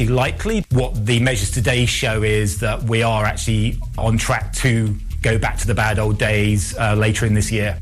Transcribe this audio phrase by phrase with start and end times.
[0.00, 0.64] likely.
[0.70, 5.58] What the measures today show is that we are actually on track to go back
[5.58, 7.78] to the bad old days uh, later in this year.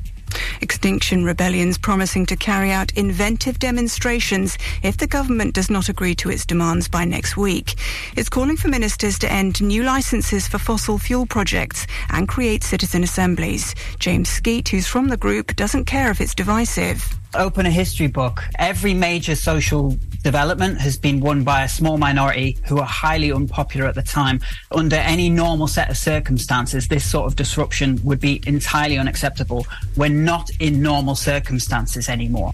[0.61, 6.31] Extinction Rebellion's promising to carry out inventive demonstrations if the government does not agree to
[6.31, 7.75] its demands by next week.
[8.17, 13.03] It's calling for ministers to end new licences for fossil fuel projects and create citizen
[13.03, 13.75] assemblies.
[13.99, 17.20] James Skeet, who's from the group, doesn't care if it's divisive.
[17.35, 18.43] Open a history book.
[18.59, 23.87] Every major social development has been won by a small minority who are highly unpopular
[23.87, 24.41] at the time.
[24.73, 29.67] Under any normal set of circumstances, this sort of disruption would be entirely unacceptable.
[29.97, 32.53] We're not in normal circumstances anymore.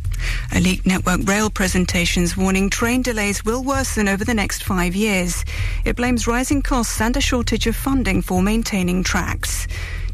[0.54, 5.45] Elite Network Rail presentations warning train delays will worsen over the next five years.
[5.84, 9.66] It blames rising costs and a shortage of funding for maintaining tracks.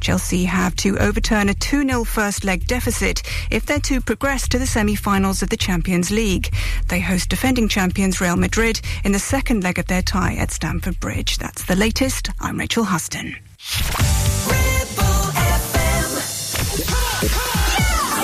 [0.02, 4.66] Chelsea have to overturn a 2-0 first leg deficit if they're to progress to the
[4.66, 6.52] semi-finals of the Champions League.
[6.88, 10.98] They host defending champions Real Madrid in the second leg of their tie at Stamford
[10.98, 11.38] Bridge.
[11.38, 12.30] That's the latest.
[12.41, 13.37] I'm Rachel Huston.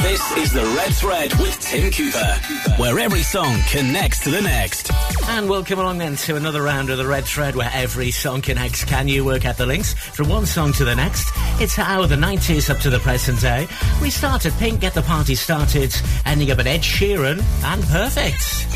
[0.02, 4.90] This is the Red Thread with Tim Cooper, where every song connects to the next.
[5.28, 8.40] And we'll come along then to another round of the Red Thread, where every song
[8.40, 8.84] connects.
[8.84, 11.28] Can you work out the links from one song to the next?
[11.60, 13.66] It's how the 90s up to the present day.
[14.00, 18.66] We start at Pink, Get the Party Started, ending up at Ed Sheeran and Perfect.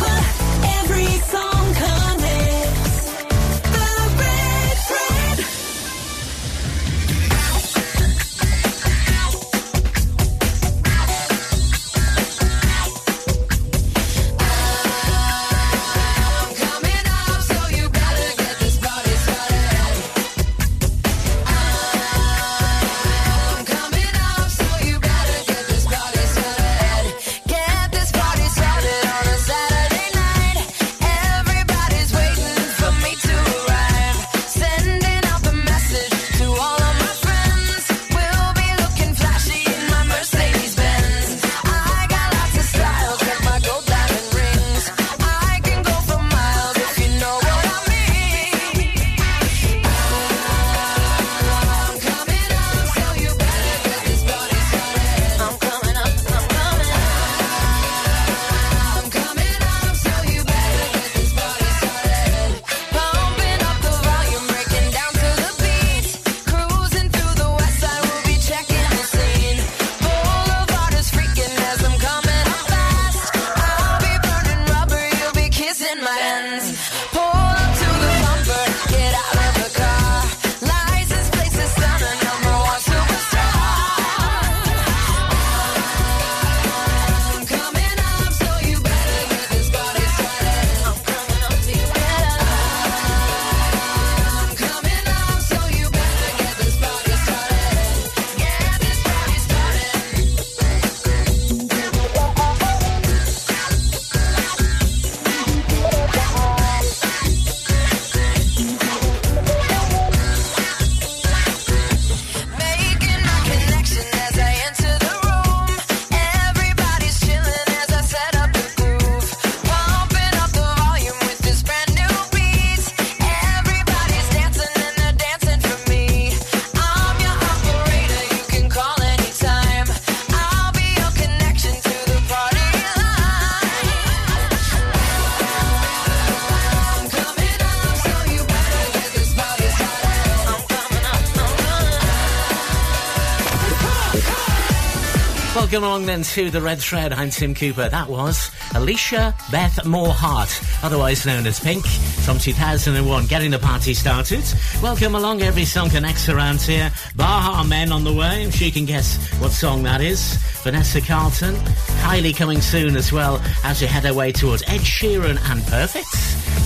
[145.65, 147.11] Welcome along then to the Red Thread.
[147.11, 147.89] I'm Tim Cooper.
[147.89, 154.43] That was Alicia Beth Moorhart, otherwise known as Pink, from 2001, getting the party started.
[154.81, 155.41] Welcome along.
[155.41, 156.91] Every song connects around here.
[157.15, 158.49] Baha Men on the way.
[158.51, 160.35] She can guess what song that is.
[160.63, 161.55] Vanessa Carlton.
[162.03, 166.07] Kylie coming soon as well as we head our way towards Ed Sheeran and Perfect.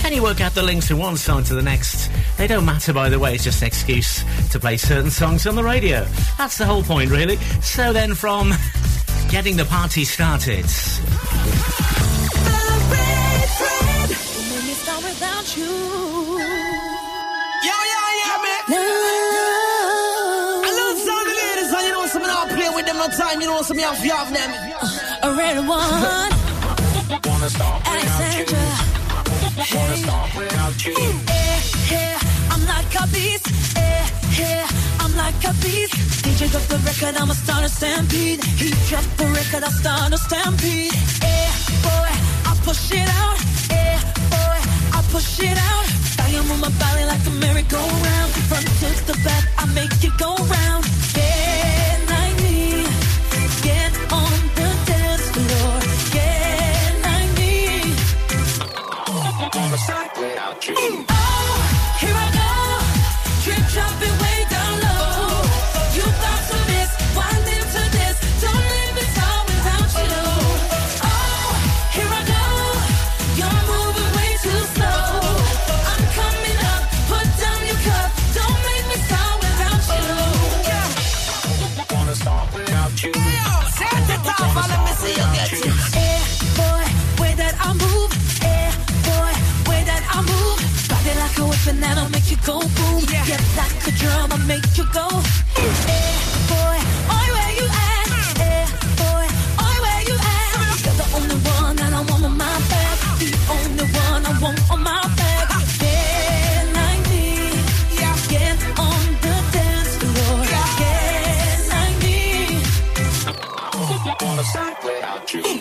[0.02, 2.10] Can you work out the links from one song to the next?
[2.38, 3.34] They don't matter, by the way.
[3.34, 6.06] It's just an excuse to play certain songs on the radio.
[6.38, 7.36] That's the whole point, really.
[7.60, 8.52] So then, from
[9.30, 10.64] getting the party started.
[10.64, 10.66] When
[14.66, 15.70] we start without you.
[17.66, 18.62] Yo, yo, yeah, man.
[20.66, 23.06] I love some of the ladies, and you know, some not play with them no
[23.08, 23.40] time.
[23.40, 24.50] You know, some you have, you have them.
[25.22, 26.32] A red one.
[27.86, 28.58] Alexandra.
[29.60, 30.04] Hey.
[31.28, 31.60] Eh,
[31.92, 32.18] eh,
[32.50, 33.46] I'm like a beast.
[33.76, 34.66] Eh, eh,
[35.00, 35.94] I'm like a beast.
[36.22, 38.42] DJ drop the record, I'ma start a stampede.
[38.60, 40.94] He drop the record, I start a stampede.
[41.22, 41.50] Eh,
[41.82, 42.12] boy,
[42.50, 43.38] I push it out.
[43.70, 43.98] Yeah,
[44.34, 44.58] boy,
[44.96, 45.86] I push it out.
[46.24, 48.30] I am on my body like a merry-go-round.
[48.48, 50.84] Front to the back, I make it go round.
[51.14, 52.86] Get like me,
[53.62, 55.72] get on the dance floor.
[56.14, 57.54] Get like me.
[60.72, 61.19] Oh,
[92.10, 93.00] whip and that'll make you go boom.
[93.06, 95.06] Get like a drum, I'll make you go.
[95.56, 96.16] Eh,
[96.50, 96.78] boy,
[97.10, 98.08] oi, where you at?
[98.40, 98.66] Eh,
[99.00, 99.26] boy,
[99.60, 100.84] oi, where you at?
[100.84, 102.98] You're the only one that I want on my back.
[103.18, 105.48] The only one I want on my back.
[105.78, 107.26] Get like me.
[108.00, 110.44] Yeah, Get on the dance floor.
[110.78, 112.18] Get like me.
[115.32, 115.59] Oh,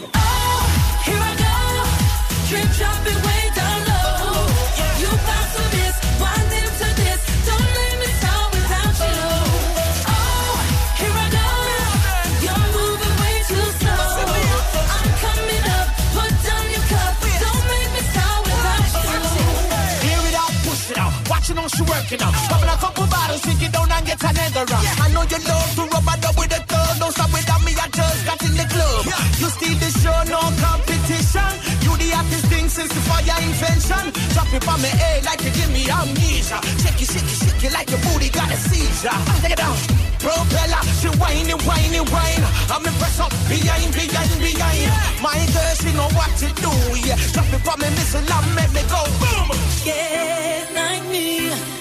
[22.09, 22.33] working out.
[22.49, 24.87] Popping a couple bottles, take it down and get another round.
[24.99, 26.99] I know you love to rub it up with the thug.
[26.99, 29.05] Don't stop without me, I just got in the club.
[29.37, 31.51] You steal the show, no competition.
[31.85, 34.03] You the hottest thing since the fire invention.
[34.33, 36.57] Drop it on me head like you give me amnesia.
[36.81, 39.13] Shake it, shake it, shake it like your booty got a seizure.
[39.13, 39.39] Ah.
[39.41, 39.77] Take it down.
[40.19, 42.45] Propeller, she whining, whining, whine.
[42.73, 44.89] I'm impressed up behind, behind, behind.
[45.21, 46.73] My girl, she know what to do,
[47.05, 47.17] yeah.
[47.31, 48.25] Drop it on me, missile,
[48.57, 49.47] make me go boom.
[49.85, 51.78] Get like me.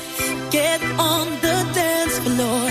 [0.51, 2.68] Get on the dance floor.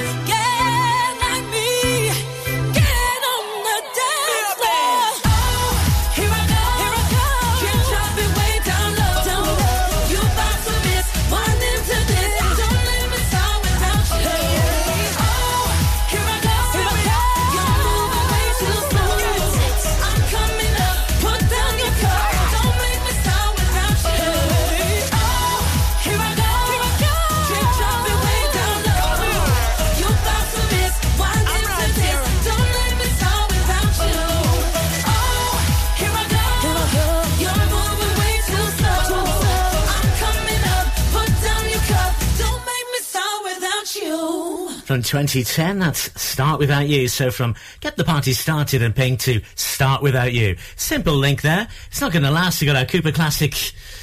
[44.98, 47.08] From 2010, that's Start Without You.
[47.08, 50.58] So from Get the Party Started and Pink to Start Without You.
[50.76, 51.68] Simple link there.
[51.86, 52.60] It's not going to last.
[52.60, 53.54] We've got our Cooper Classic,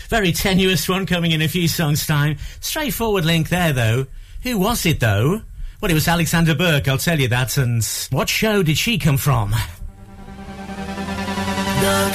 [0.08, 2.38] very tenuous one coming in a few songs' time.
[2.60, 4.06] Straightforward link there, though.
[4.44, 5.42] Who was it, though?
[5.80, 7.56] Well, it was Alexandra Burke, I'll tell you that.
[7.56, 9.50] And what show did she come from?
[9.50, 9.56] The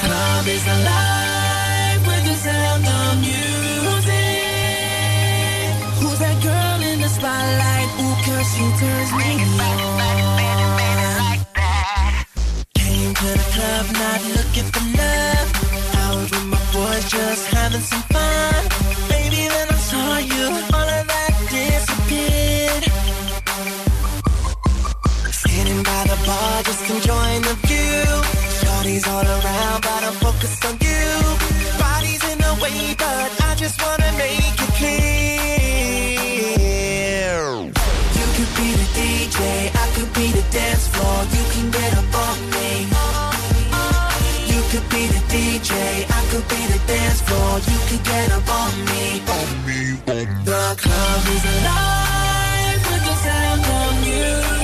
[0.00, 1.19] club is alive
[17.10, 18.62] just having some fun.
[19.08, 22.70] Baby, when I saw you, put all of that disappear.
[26.64, 28.04] Just conjoin the view.
[31.78, 33.99] Bodies in a way, but I just wanna
[40.50, 41.18] dance floor.
[41.36, 42.70] You can get up on me.
[44.52, 45.72] You could be the DJ,
[46.10, 47.58] I could be the dance floor.
[47.70, 49.22] You could get up on me.
[50.44, 54.60] The club is alive with the sound of music.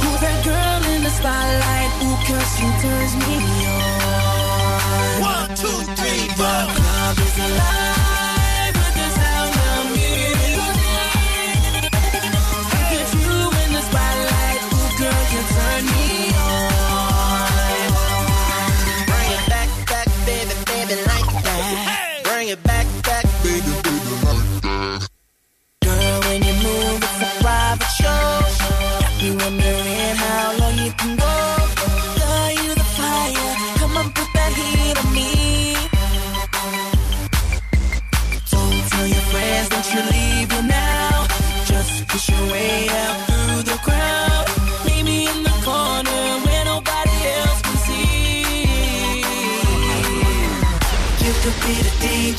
[0.00, 1.90] Who's that girl in the spotlight?
[2.04, 3.36] Ooh, cause she turns me
[3.66, 3.92] on.
[5.20, 6.46] One, two, three, four.
[6.46, 7.81] The club is alive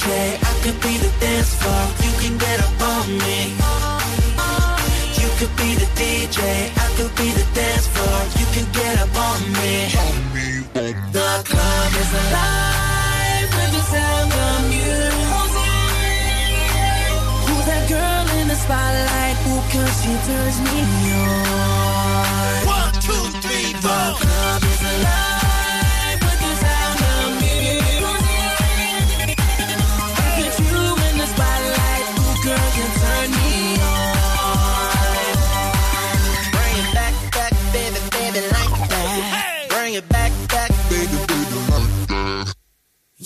[0.04, 1.84] DJ, I could be the dance floor.
[2.04, 3.56] You can get up on me.
[5.16, 6.40] You could be the DJ,
[6.76, 8.20] I could be the dance floor.
[8.38, 9.88] You can get up on me.
[11.14, 15.64] The club is alive with the sound of music.
[17.48, 19.38] Who's that girl in the spotlight?
[19.48, 20.80] Who cause she turns me
[21.16, 22.68] on?
[22.68, 24.20] One, two, three, four.
[24.20, 24.63] The club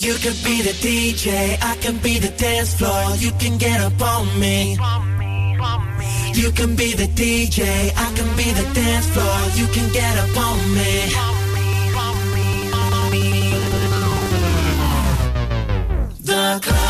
[0.00, 3.16] You can be the DJ, I can be the dance floor.
[3.16, 4.78] You can get up on me.
[6.34, 9.38] You can be the DJ, I can be the dance floor.
[9.56, 11.10] You can get up on me.
[16.20, 16.87] The club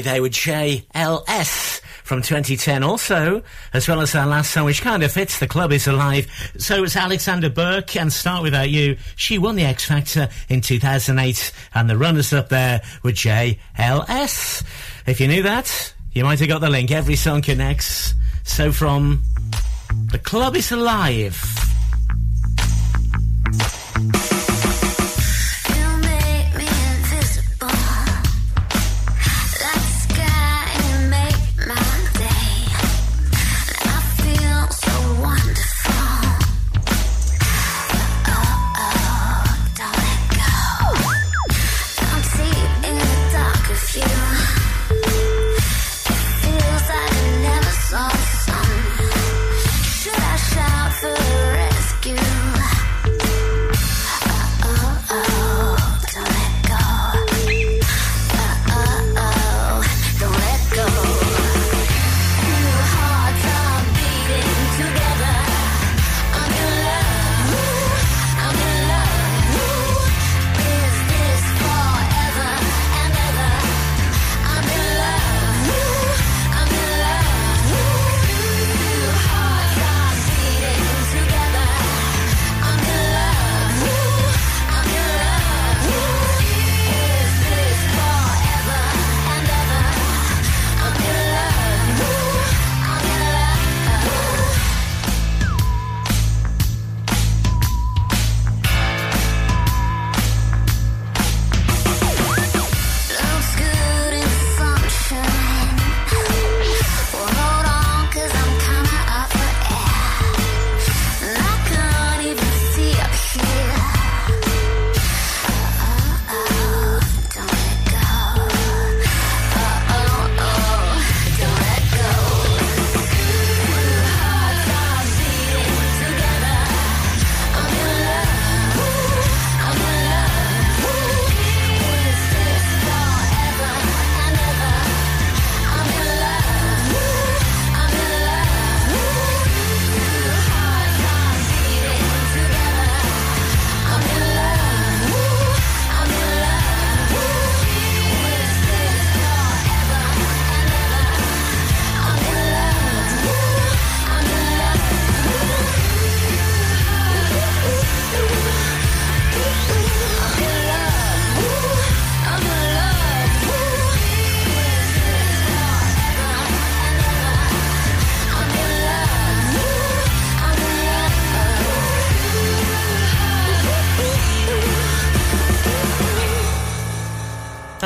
[0.00, 1.80] They were JLS
[2.10, 3.42] from 2010 also,
[3.72, 6.26] as well as our last song, which kind of fits The Club is Alive.
[6.58, 8.96] So it's Alexandra Burke and Start Without You.
[9.16, 14.64] She won the X Factor in 2008 and the runners up there were JLS.
[15.06, 16.90] If you knew that, you might have got the link.
[16.90, 18.14] Every song connects.
[18.42, 19.22] So from
[20.10, 21.40] The Club is Alive.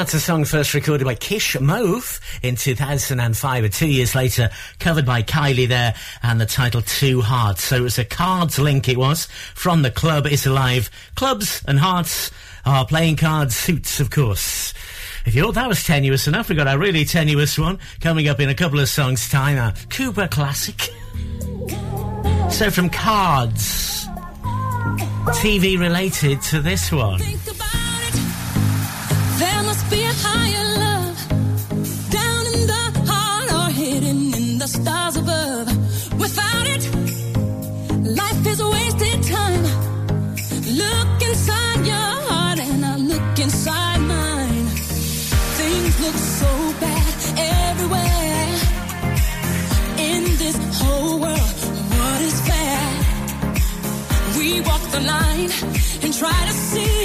[0.04, 5.06] That's a song first recorded by Kish Mauve in 2005, but two years later covered
[5.06, 7.64] by Kylie there, and the title Two Hearts.
[7.64, 10.90] So it was a cards link it was from the club is alive.
[11.14, 12.30] Clubs and hearts
[12.66, 14.74] are playing cards suits, of course.
[15.24, 18.40] If you thought that was tenuous enough, we've got a really tenuous one coming up
[18.40, 19.56] in a couple of songs' time.
[19.56, 20.92] A Cooper classic.
[22.50, 24.04] So from cards,
[25.40, 27.22] TV related to this one.
[34.64, 35.66] The stars above.
[36.18, 36.84] Without it,
[38.22, 39.64] life is a wasted time.
[40.82, 44.66] Look inside your heart and I look inside mine.
[45.60, 46.50] Things look so
[46.84, 47.14] bad
[47.68, 48.48] everywhere.
[50.10, 51.58] In this whole world,
[51.96, 52.84] what is fair?
[54.38, 55.50] We walk the line
[56.02, 57.03] and try to see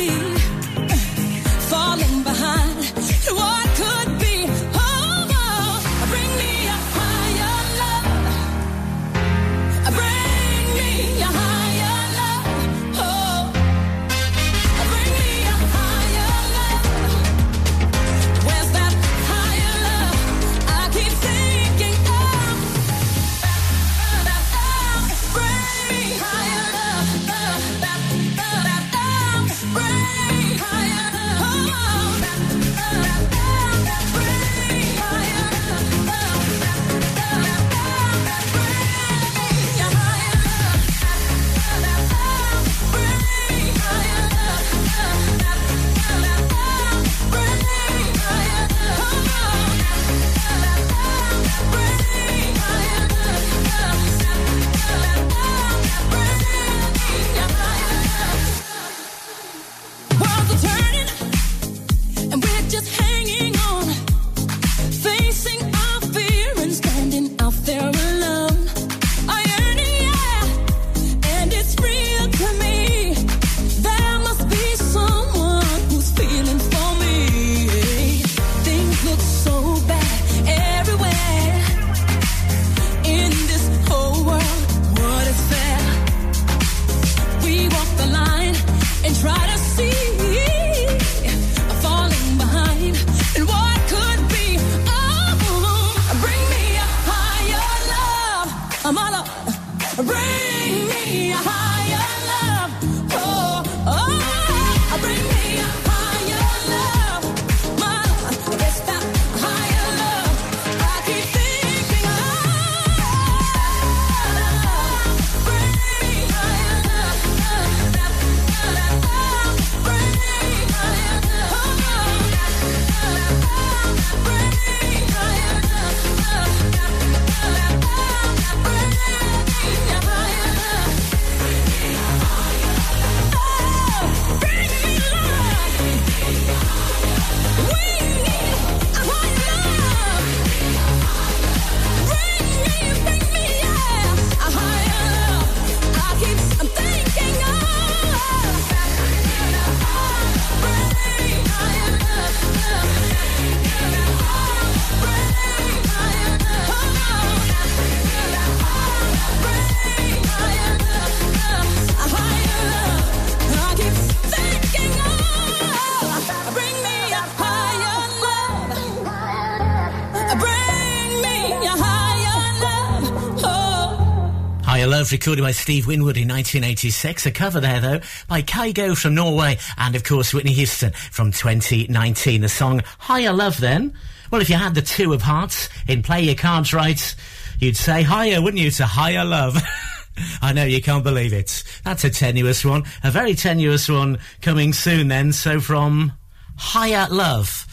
[174.79, 177.25] Higher Love, recorded by Steve Winwood in 1986.
[177.25, 182.39] A cover there, though, by Kygo from Norway and, of course, Whitney Houston from 2019.
[182.39, 183.93] The song Higher Love, then.
[184.31, 187.13] Well, if you had the two of hearts in Play Your Cards Right,
[187.59, 189.61] you'd say higher, wouldn't you, to Higher Love?
[190.41, 191.61] I know, you can't believe it.
[191.83, 192.85] That's a tenuous one.
[193.03, 195.33] A very tenuous one coming soon, then.
[195.33, 196.13] So from
[196.55, 197.65] Higher Love.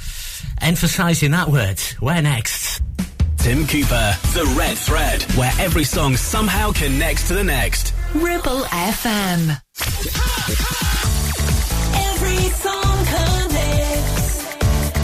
[0.60, 1.78] Emphasising that word.
[2.00, 2.75] Where next?
[3.46, 7.94] Tim Cooper, The Red Thread, where every song somehow connects to the next.
[8.12, 9.40] Ripple FM.
[12.10, 14.42] Every song connects.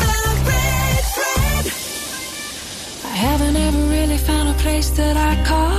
[0.02, 1.64] The red thread.
[3.04, 5.70] I haven't ever really found a place that I call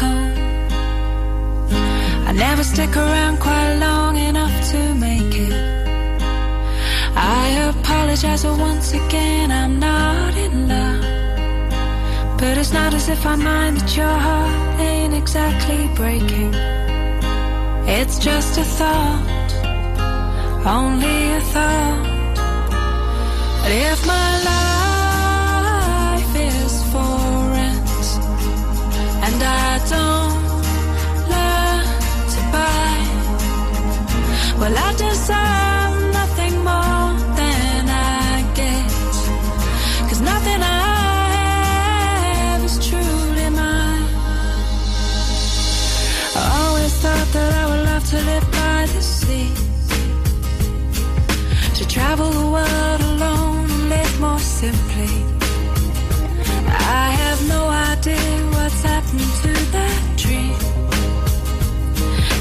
[0.00, 0.32] home.
[2.26, 5.52] I never stick around quite long enough to make it.
[7.14, 11.17] I apologize, but once again, I'm not in love.
[12.38, 16.54] But it's not as if I mind that your heart ain't exactly breaking.
[17.84, 19.50] It's just a thought,
[20.64, 22.36] only a thought.
[23.60, 27.18] But if my life is for
[27.56, 28.06] rent
[29.26, 30.38] and I don't
[31.32, 31.86] learn
[32.34, 32.94] to buy,
[34.60, 35.57] well, I deserve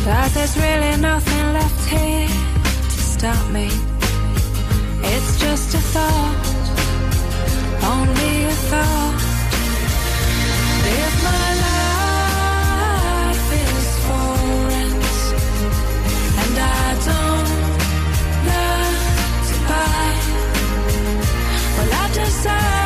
[0.07, 3.69] But there's really nothing left here to stop me.
[5.03, 6.47] It's just a thought,
[7.83, 9.21] only a thought.
[11.03, 14.31] If my life is for
[14.69, 15.07] rent
[16.41, 17.51] and I don't
[18.47, 18.93] learn
[19.49, 20.07] to buy,
[21.75, 22.76] well, I deserve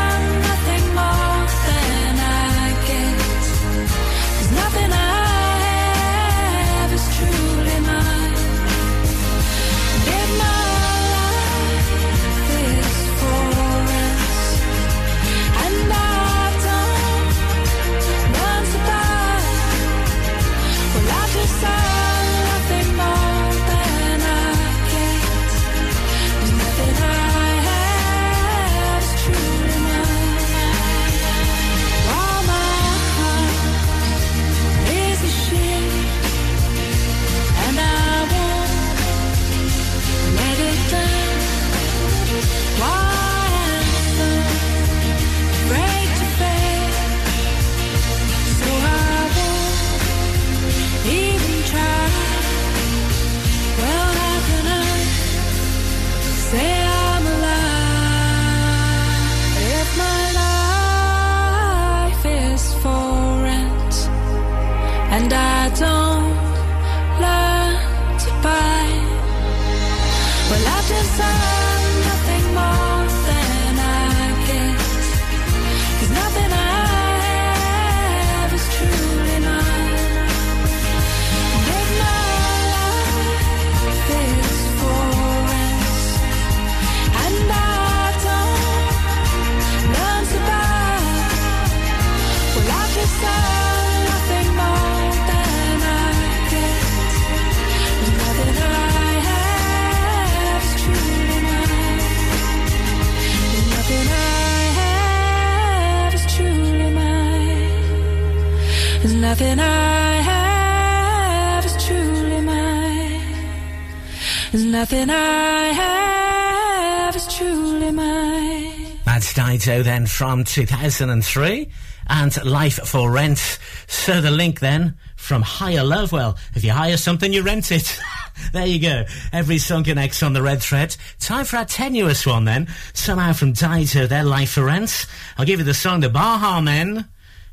[114.82, 118.98] nothing I have is truly mine.
[119.06, 121.70] That's Dido then from 2003
[122.08, 123.60] and Life for Rent.
[123.86, 126.12] So the link then from Higher Love.
[126.12, 127.96] Well, if you hire something, you rent it.
[128.54, 129.06] there you go.
[129.32, 130.98] Every song connects on the red thread.
[131.20, 132.68] Time for our tenuous one then.
[132.94, 135.06] Somehow from Dido, their Life for Rent.
[135.38, 137.08] I'll give you the song The Baha Men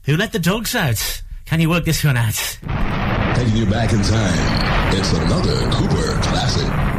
[0.04, 1.22] Who Let the Dogs Out.
[1.44, 2.58] Can you work this one out?
[3.36, 4.94] Taking you back in time.
[4.94, 6.97] It's another Cooper classic.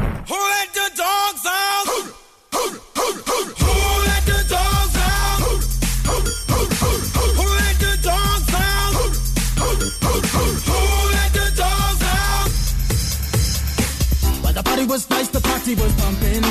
[14.89, 16.43] Was nice, the party was pumping.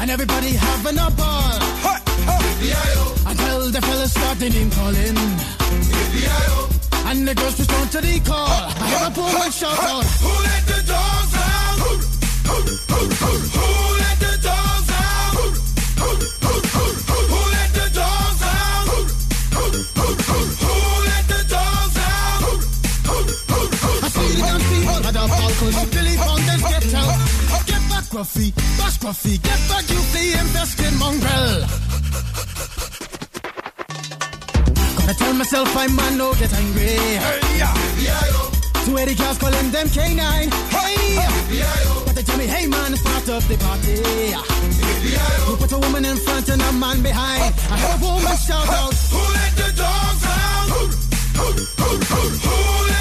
[0.00, 1.58] And everybody having a ball.
[3.26, 5.16] Until the fellas started in calling.
[7.10, 8.46] And the girls respond to the call.
[8.46, 10.04] I hear a woman shout out.
[10.22, 11.76] Who let the dogs out?
[11.82, 14.03] Who let the dogs
[28.24, 31.60] Gruffy, bash Gruffy, get back, you flea infested mongrel.
[34.96, 37.20] Gotta tell myself I'm man, no get angry.
[38.86, 40.48] Two Eddie girls calling them K9.
[40.72, 41.20] Hey,
[42.06, 44.00] but they tell me, hey man, it's part of the party.
[45.46, 47.54] You put a woman in front and a man behind.
[47.70, 48.94] I heard a woman shout out.
[49.12, 50.68] Who let the dogs out?
[50.72, 52.93] Who let the dogs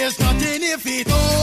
[0.00, 1.39] is nothing if it don't oh,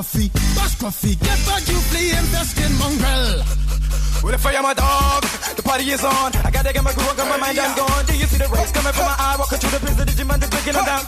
[0.00, 0.12] out.
[0.12, 3.44] Get back, Gruffy, bash Gruffy, get back, you flea infested mongrel.
[4.22, 5.22] What if I am a dog?
[5.56, 6.32] The party is on.
[6.44, 8.04] I gotta get my groove on, got my mind I'm gone.
[8.04, 9.36] Do you see the rays coming from my eye?
[9.38, 11.04] Walking through the prison, Digimon just breaking them down.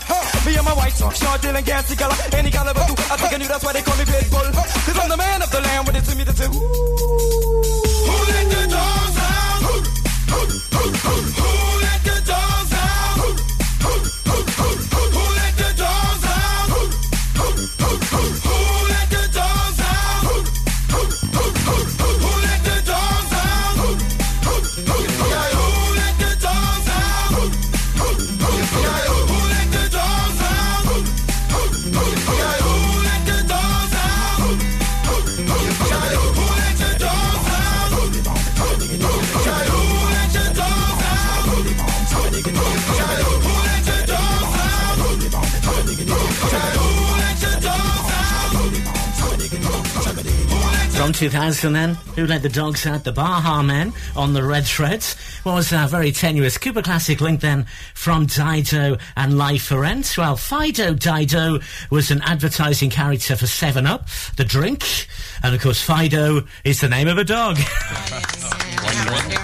[0.46, 2.16] Me and my white talk, short, deal and gassy color.
[2.33, 2.96] Any caliber, too.
[3.12, 4.48] I think I knew that's why they call me Pitbull.
[4.52, 6.61] Cause I'm the man of the land with it to me to say, ooh.
[8.09, 9.61] Who let the dogs out?
[9.68, 9.74] Who,
[10.33, 10.40] who,
[10.72, 11.41] who, who, who
[51.12, 53.05] From 2000 then, Who Let the Dogs Out?
[53.05, 57.66] The Baha Men on the Red Threads was a very tenuous Cooper Classic link then
[57.92, 60.16] from Dido and Life for Rent.
[60.16, 61.59] Well, Fido Dido
[61.90, 65.07] was an advertising character for 7-Up, the drink,
[65.42, 67.59] and of course Fido is the name of a dog.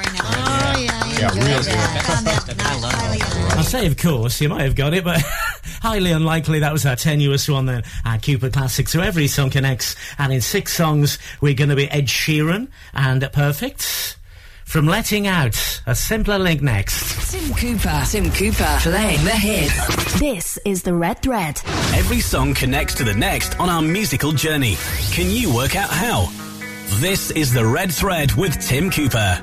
[1.19, 1.59] Yeah, real
[3.59, 5.21] I say, of course, you might have got it, but
[5.83, 7.83] highly unlikely that was our tenuous one then.
[8.05, 8.89] Our Cooper Classic.
[8.89, 13.29] So every song connects, and in six songs, we're going to be Ed Sheeran and
[13.33, 14.15] Perfect.
[14.65, 17.33] From Letting Out, a simpler link next.
[17.33, 18.03] Tim Cooper.
[18.09, 18.79] Tim Cooper.
[18.83, 20.21] Playing the hits.
[20.21, 21.61] This is the Red Thread.
[21.95, 24.77] Every song connects to the next on our musical journey.
[25.11, 26.29] Can you work out how?
[27.01, 29.43] This is The Red Thread with Tim Cooper.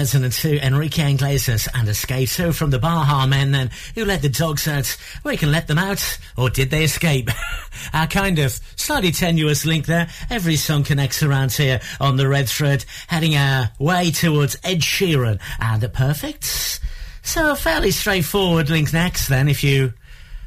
[0.00, 2.28] 2002, Enrique Iglesias and Escape.
[2.28, 4.96] So from the Baha Men then, who let the dogs out?
[5.24, 6.18] We can let them out.
[6.38, 7.28] Or did they escape?
[7.92, 10.08] Our kind of slightly tenuous link there.
[10.30, 15.38] Every song connects around here on the red thread, heading our way towards Ed Sheeran
[15.60, 16.80] and the Perfects.
[17.22, 19.92] So a fairly straightforward link next then, if you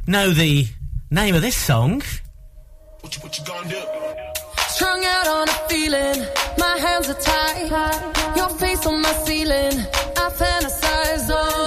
[0.08, 0.68] know the
[1.12, 2.02] name of this song.
[4.68, 6.26] Strung out on a feeling,
[6.58, 8.23] my hands are tied.
[8.36, 9.86] Your face on my ceiling,
[10.18, 11.30] I fantasize.
[11.30, 11.63] Oh,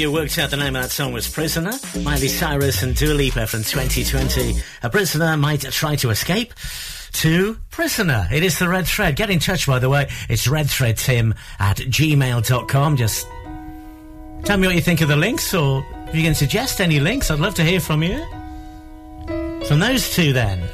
[0.00, 1.72] you worked out the name of that song was Prisoner.
[2.02, 4.58] Miley Cyrus and Dua Lipa from 2020.
[4.82, 6.54] A prisoner might try to escape
[7.12, 8.26] to prisoner.
[8.32, 9.14] It is the red thread.
[9.14, 10.08] Get in touch, by the way.
[10.30, 12.96] It's redthreadtim at gmail.com.
[12.96, 13.26] Just
[14.44, 17.30] tell me what you think of the links, or if you can suggest any links,
[17.30, 18.24] I'd love to hear from you.
[19.66, 20.66] From those two, then.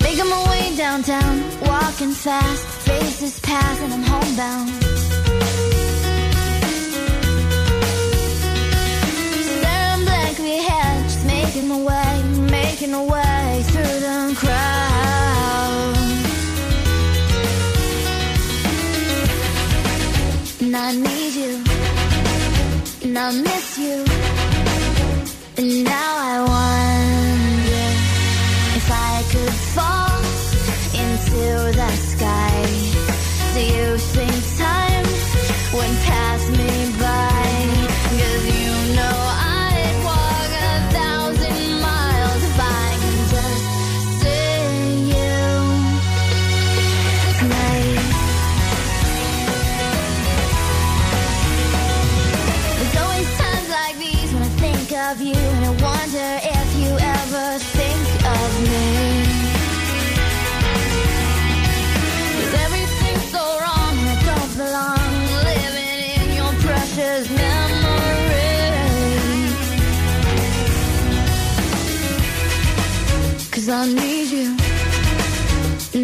[0.00, 4.89] Making my way downtown, walking fast, faces and I'm homebound.
[11.60, 15.96] Making my way, making my way through the crowd.
[20.60, 21.62] And I need you,
[23.02, 24.04] and I miss you,
[25.58, 26.19] and now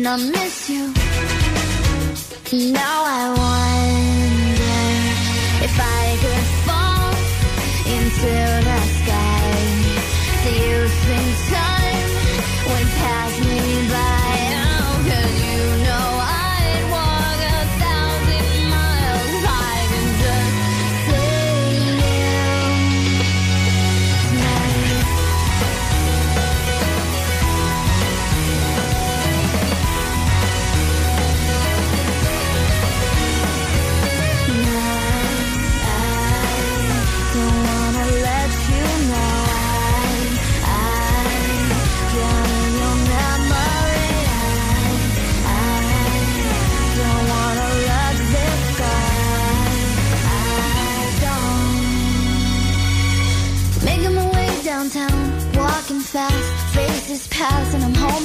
[0.08, 0.94] I miss you.
[2.72, 3.05] Now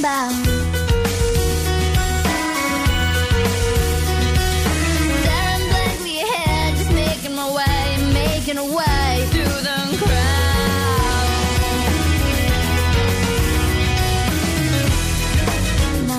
[0.03, 0.31] I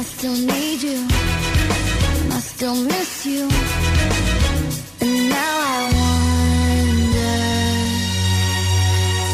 [0.04, 1.06] still need you,
[2.30, 3.48] I still miss you.
[5.00, 7.36] And now I wonder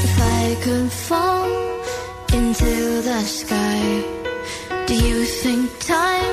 [0.05, 1.51] if I could fall
[2.33, 4.28] into the sky.
[4.89, 6.33] Do you think time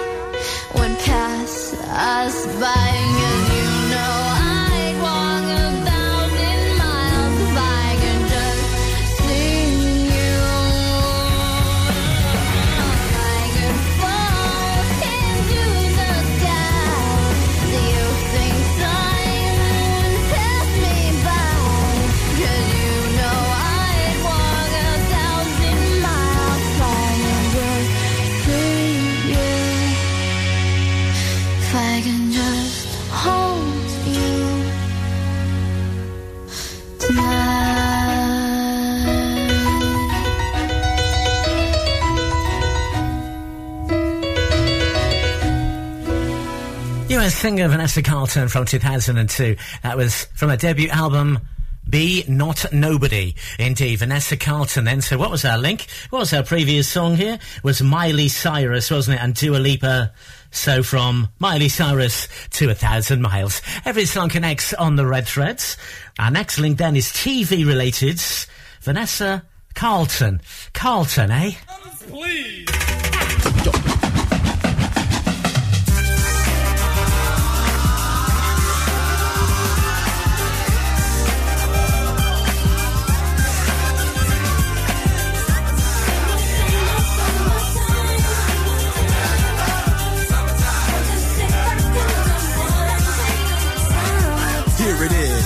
[0.75, 3.14] would pass us by?
[47.45, 49.55] Singer Vanessa Carlton from 2002.
[49.83, 51.41] That was from her debut album.
[51.87, 53.35] Be Not Nobody.
[53.59, 54.99] Indeed, Vanessa Carlton then.
[55.01, 55.85] So what was our link?
[56.09, 57.37] What was our previous song here?
[57.61, 59.23] Was Miley Cyrus, wasn't it?
[59.23, 60.11] And Dua Lipa.
[60.49, 63.61] So from Miley Cyrus to A Thousand Miles.
[63.85, 65.77] Every song connects on the red threads.
[66.17, 68.19] Our next link then is TV related.
[68.81, 70.41] Vanessa Carlton.
[70.73, 71.51] Carlton, eh?
[72.09, 72.64] Please.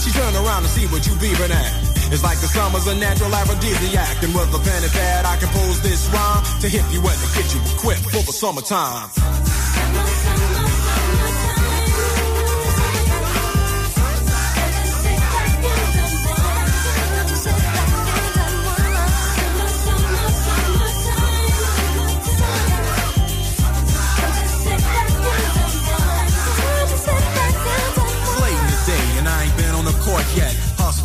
[0.00, 1.72] She turn around to see what you beeping at.
[2.12, 4.22] It's like the summer's a natural aphrodisiac.
[4.22, 7.28] And with a pen and pad, I compose this rhyme to hit you and to
[7.36, 9.10] get you equipped for the summertime.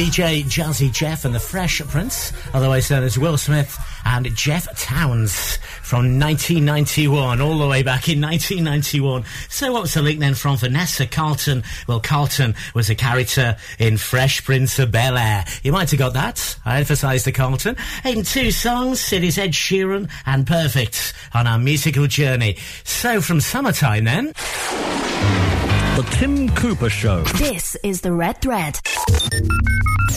[0.00, 3.76] DJ Jazzy Jeff and the Fresh Prince, otherwise known as Will Smith
[4.06, 9.26] and Jeff Townes from 1991, all the way back in 1991.
[9.50, 11.64] So what was the link then from Vanessa Carlton?
[11.86, 15.44] Well, Carlton was a character in Fresh Prince of Bel-Air.
[15.62, 16.56] You might have got that.
[16.64, 17.76] I emphasised the Carlton.
[18.02, 22.56] In two songs, it is Ed Sheeran and Perfect on our musical journey.
[22.84, 25.49] So from summertime then...
[25.96, 27.22] The Tim Cooper Show.
[27.36, 28.78] This is the Red Thread.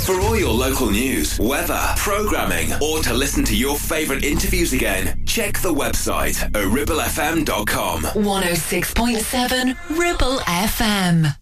[0.06, 5.24] For all your local news, weather, programming, or to listen to your favourite interviews again,
[5.26, 8.02] check the website at ribblefm.com.
[8.04, 11.36] 106.7 Ribble FM.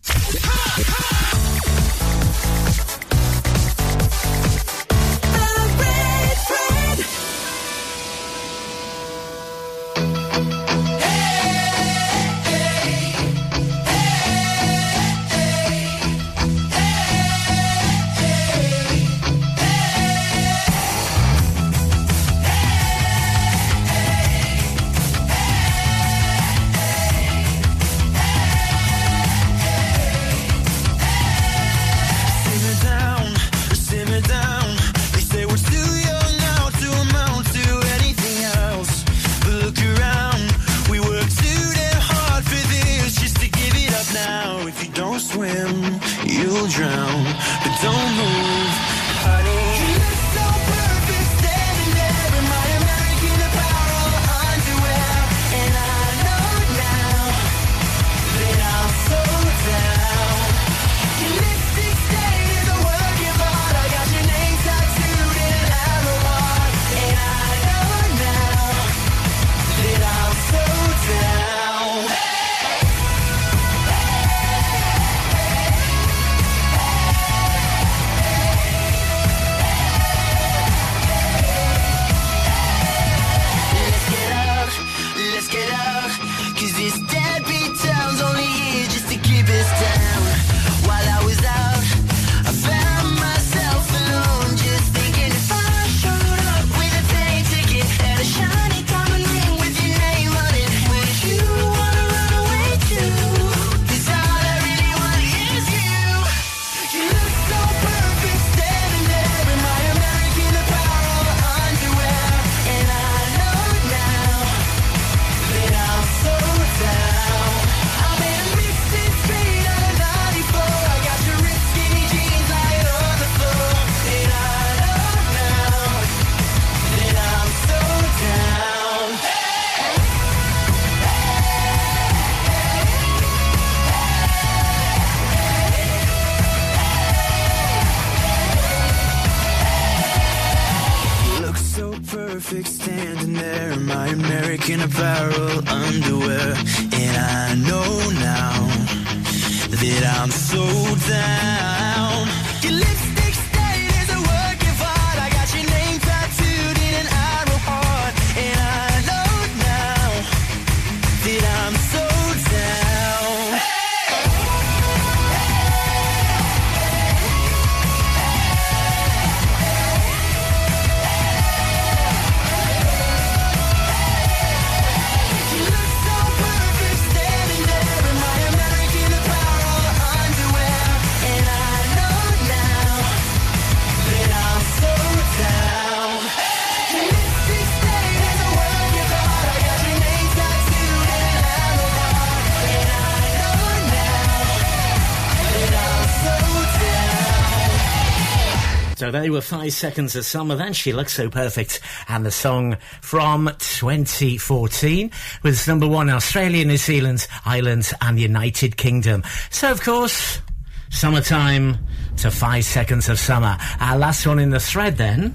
[199.72, 200.56] Five seconds of summer.
[200.56, 205.12] Then she looks so perfect, and the song from 2014
[205.44, 209.24] was number one Australia, New Zealand, Ireland, and the United Kingdom.
[209.50, 210.42] So, of course,
[210.90, 211.78] summertime
[212.18, 213.58] to five seconds of summer.
[213.80, 215.32] Our last one in the thread, then.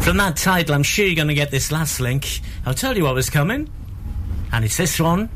[0.00, 2.40] From that title, I'm sure you're going to get this last link.
[2.64, 3.68] I'll tell you what was coming,
[4.52, 5.28] and it's this one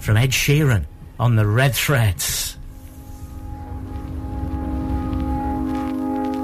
[0.00, 0.86] from Ed Sheeran
[1.20, 2.57] on the Red Threads.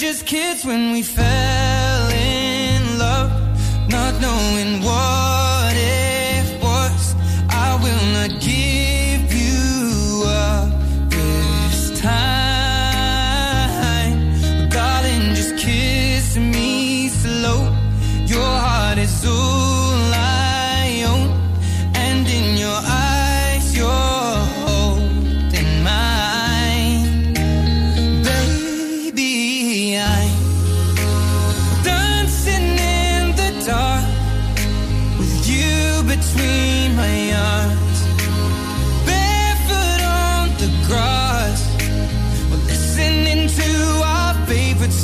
[0.00, 3.30] Just kids when we fell in love,
[3.90, 5.49] not knowing what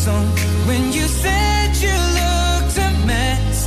[0.07, 0.29] song.
[0.69, 3.59] When you said you looked a mess,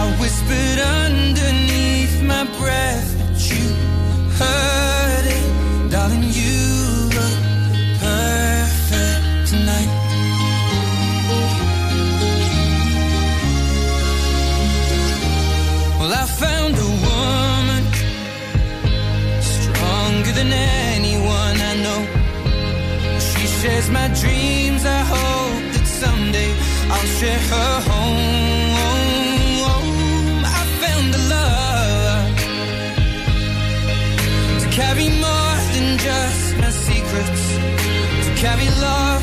[0.00, 3.64] I whispered underneath my breath, but you
[4.40, 5.46] heard it,
[5.92, 6.24] darling.
[6.40, 6.58] You
[7.16, 7.36] look
[8.06, 9.92] perfect tonight.
[15.98, 17.82] Well, I found a woman
[19.54, 20.50] stronger than
[20.92, 22.00] anyone I know.
[23.28, 24.82] She shares my dreams.
[24.98, 25.37] I hope that
[27.18, 28.74] share her home.
[30.44, 32.30] I found a love
[34.62, 37.44] to carry more than just my secrets,
[38.24, 39.17] to carry love,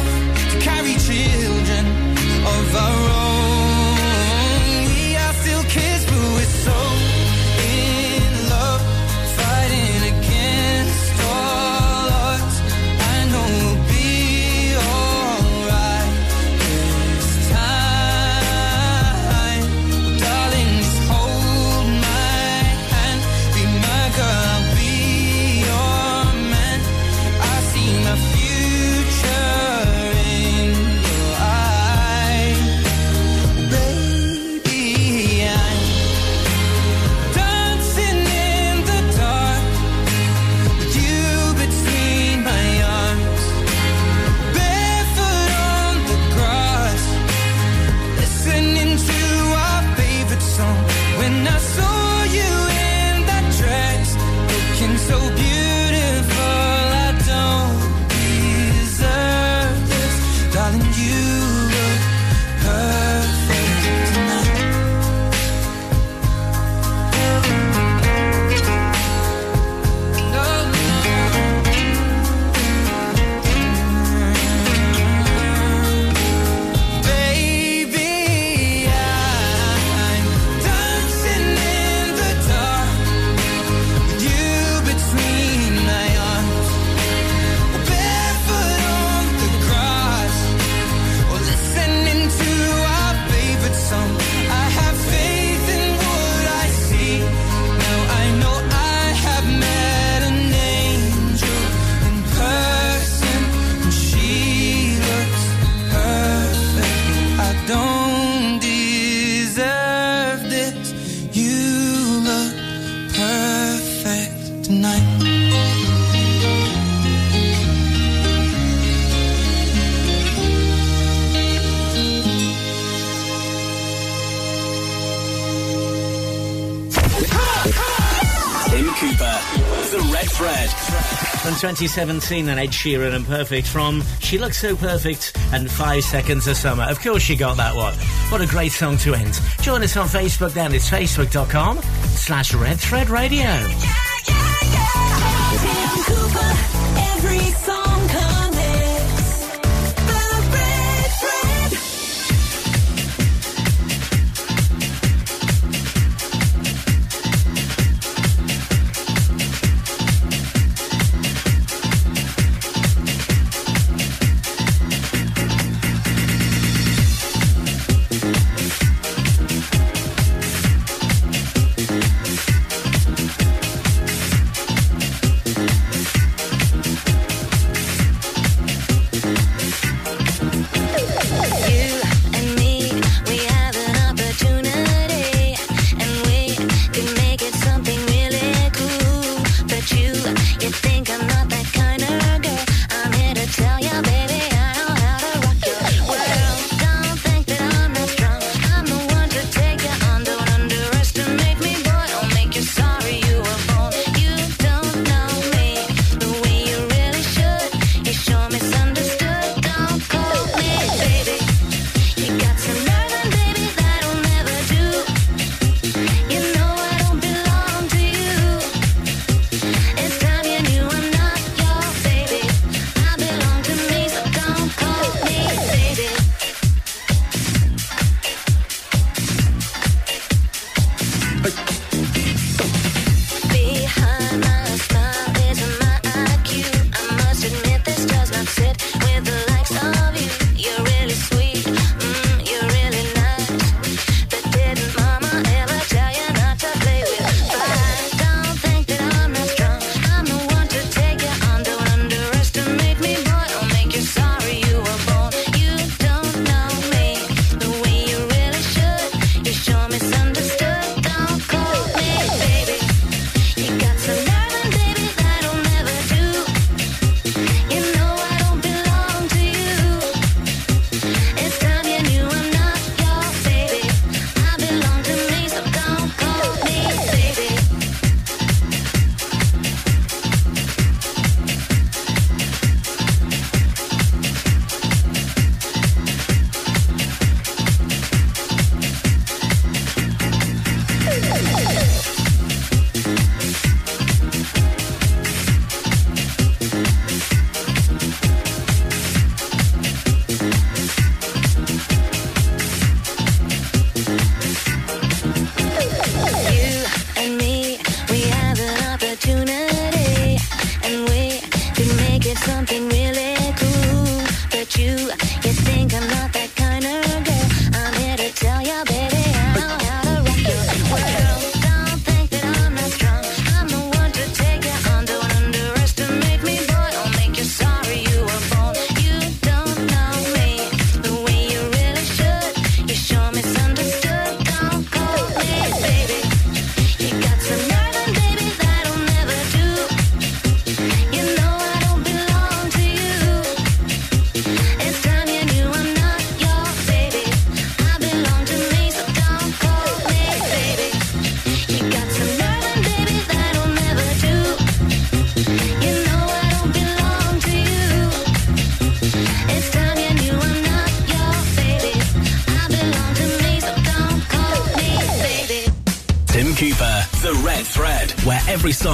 [131.55, 136.57] 2017 and Ed Sheeran and Perfect from She Looks So Perfect and Five Seconds of
[136.57, 136.83] Summer.
[136.83, 137.93] Of course she got that one.
[138.29, 139.39] What a great song to end.
[139.61, 140.73] Join us on Facebook then.
[140.73, 143.45] It's facebook.com slash Red Thread Radio.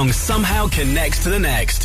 [0.02, 1.81] song somehow connects to the next.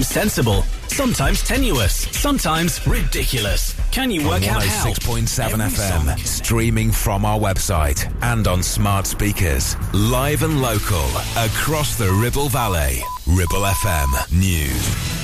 [0.00, 3.74] sometimes sensible, sometimes tenuous, sometimes ridiculous.
[3.90, 4.90] Can you work out how?
[4.90, 11.04] 106.7 FM, streaming from our website and on smart speakers, live and local
[11.36, 13.02] across the Ribble Valley.
[13.26, 15.19] Ribble FM News.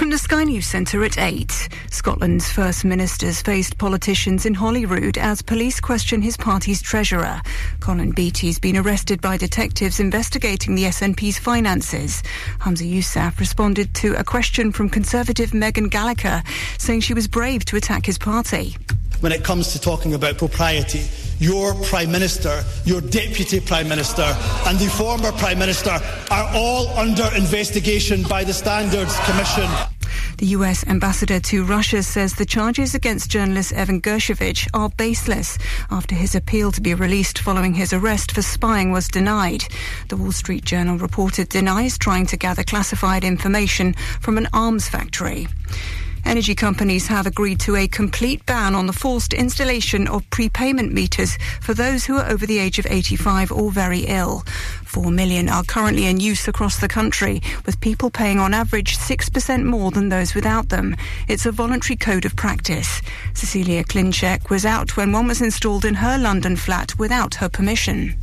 [0.00, 5.42] From the Sky News Centre at 8, Scotland's First Ministers faced politicians in Holyrood as
[5.42, 7.42] police question his party's treasurer.
[7.80, 12.22] Colin Beattie's been arrested by detectives investigating the SNP's finances.
[12.60, 16.42] Hamza Yousaf responded to a question from Conservative Meghan Gallagher,
[16.78, 18.78] saying she was brave to attack his party.
[19.20, 21.02] When it comes to talking about propriety,
[21.40, 24.36] your Prime Minister, your Deputy Prime Minister,
[24.66, 25.98] and the former Prime Minister
[26.30, 29.68] are all under investigation by the Standards Commission.
[30.36, 35.58] The US ambassador to Russia says the charges against journalist Evan Gershkovich are baseless
[35.90, 39.64] after his appeal to be released following his arrest for spying was denied.
[40.08, 45.48] The Wall Street Journal reported denies trying to gather classified information from an arms factory.
[46.24, 51.36] Energy companies have agreed to a complete ban on the forced installation of prepayment meters
[51.60, 54.44] for those who are over the age of 85 or very ill.
[54.84, 59.64] Four million are currently in use across the country, with people paying on average 6%
[59.64, 60.96] more than those without them.
[61.28, 63.00] It's a voluntary code of practice.
[63.34, 68.16] Cecilia Klinchek was out when one was installed in her London flat without her permission.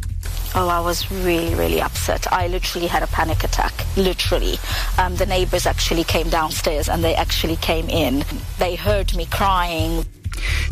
[0.55, 2.31] Oh, I was really, really upset.
[2.31, 3.73] I literally had a panic attack.
[3.95, 4.57] Literally.
[4.97, 8.23] Um, the neighbors actually came downstairs and they actually came in.
[8.57, 10.05] They heard me crying.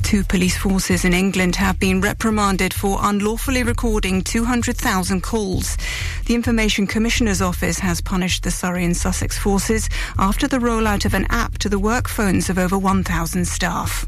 [0.04, 5.78] Two police forces in England have been reprimanded for unlawfully recording 200,000 calls.
[6.26, 11.14] The Information Commissioner's Office has punished the Surrey and Sussex forces after the rollout of
[11.14, 14.06] an app to the work phones of over 1,000 staff.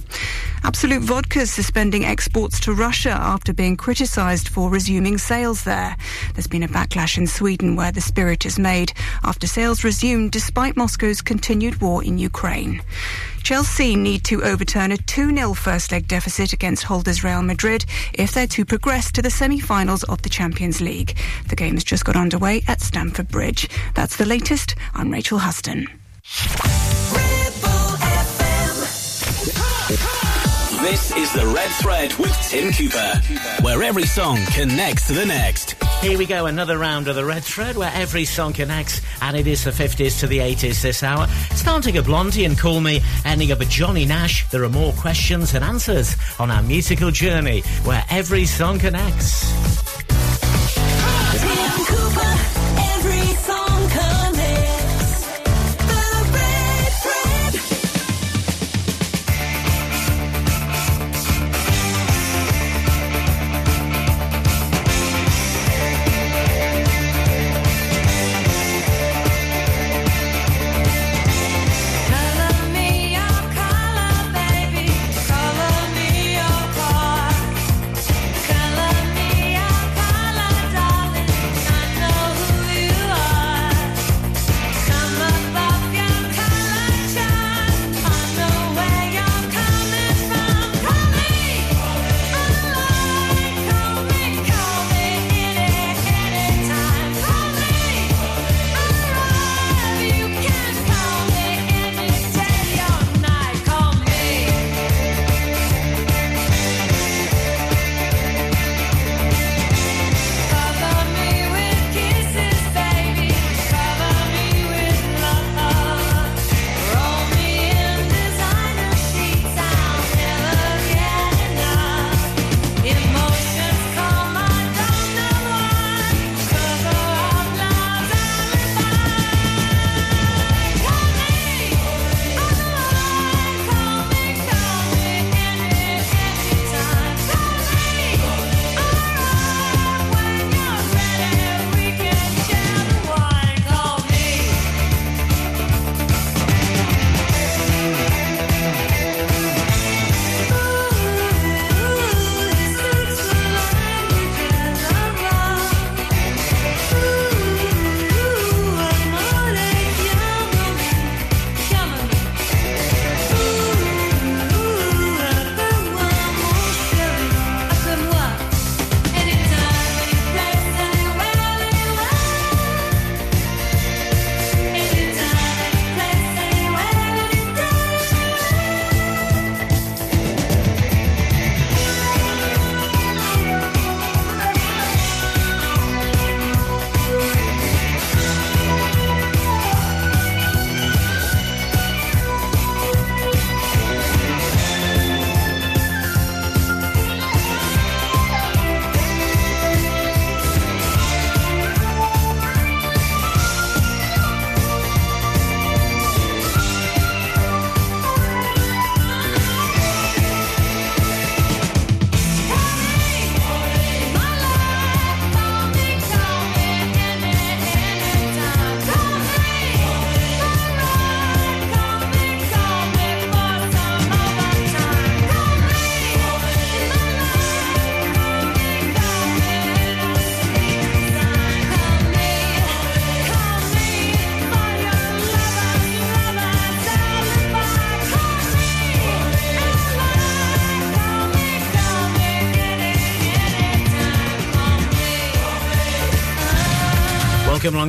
[0.64, 5.95] Absolut Vodka is suspending exports to Russia after being criticised for resuming sales there.
[6.34, 8.93] There's been a backlash in Sweden where the spirit is made
[9.24, 12.82] after sales resumed despite Moscow's continued war in Ukraine.
[13.48, 18.45] Chelsea need to overturn a 2-0 first leg deficit against holders Real Madrid if they're
[18.45, 21.18] to progress to the semi-finals of the Champions League.
[21.48, 23.70] The game has just got underway at Stamford Bridge.
[23.95, 24.76] That's the latest.
[24.93, 25.88] I'm Rachel Huston.
[30.82, 35.74] This is the Red Thread with Tim Cooper, where every song connects to the next.
[36.02, 39.48] Here we go, another round of the Red Thread where every song connects, and it
[39.48, 41.28] is the 50s to the 80s this hour.
[41.56, 44.48] Starting a Blondie and Call Me, ending up a Johnny Nash.
[44.50, 49.52] There are more questions and answers on our musical journey where every song connects.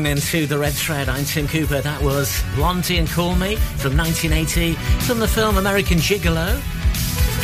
[0.09, 1.09] Welcome along then to the Red Thread.
[1.11, 1.83] I'm Tim Cooper.
[1.83, 4.73] That was Blondie and Call Me from 1980
[5.05, 6.59] from the film American Gigolo.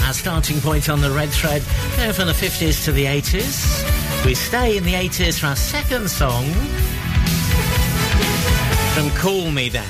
[0.06, 1.62] Our starting point on the Red Thread,
[1.98, 4.24] going from the 50s to the 80s.
[4.24, 6.44] We stay in the 80s for our second song
[8.94, 9.84] from Call Me then.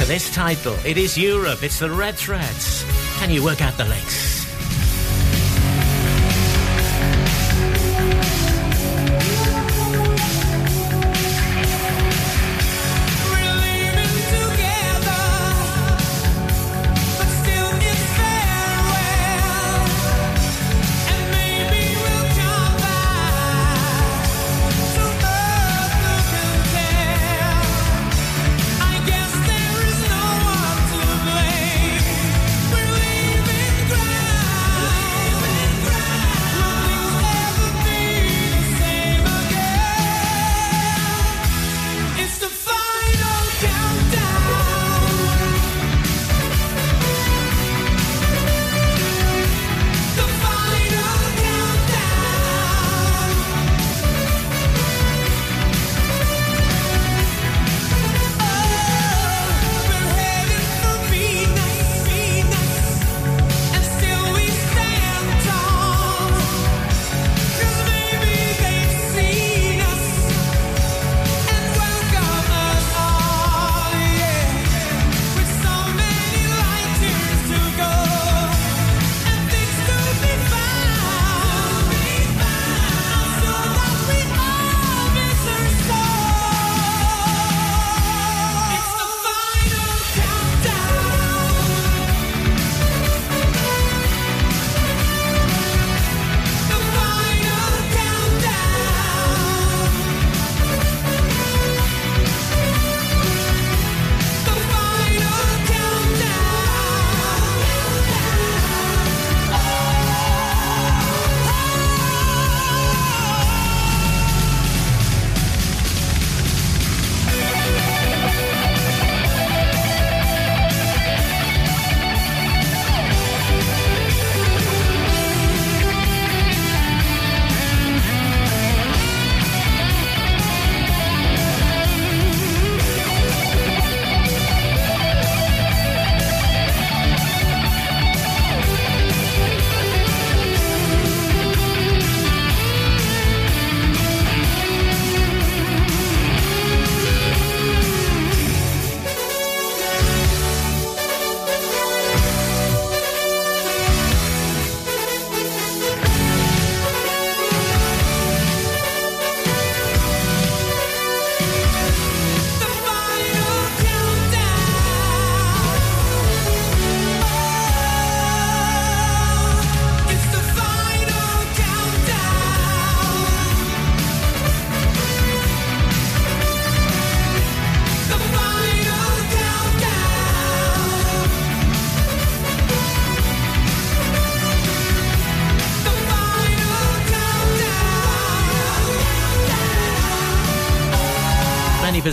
[0.00, 2.84] To this title, it is Europe, it's the Red Threads.
[3.18, 4.39] Can you work out the links?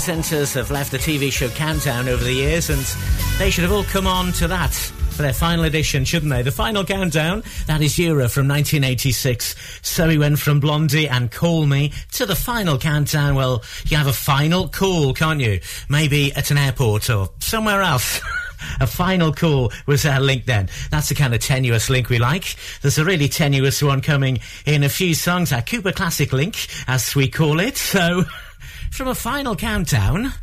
[0.08, 2.80] Presenters have left the TV show Countdown over the years, and
[3.38, 6.42] they should have all come on to that for their final edition, shouldn't they?
[6.44, 9.82] The final countdown, that is Europe from 1986.
[9.82, 13.36] So we went from Blondie and Call Me to the final countdown.
[13.36, 15.60] Well, you have a final call, can't you?
[15.90, 18.22] Maybe at an airport or somewhere else.
[18.80, 20.70] A final call was our link then.
[20.90, 22.56] That's the kind of tenuous link we like.
[22.82, 27.16] There's a really tenuous one coming in a few songs, our Cooper Classic link, as
[27.16, 27.78] we call it.
[27.78, 28.24] So,
[28.98, 30.34] from a final countdown.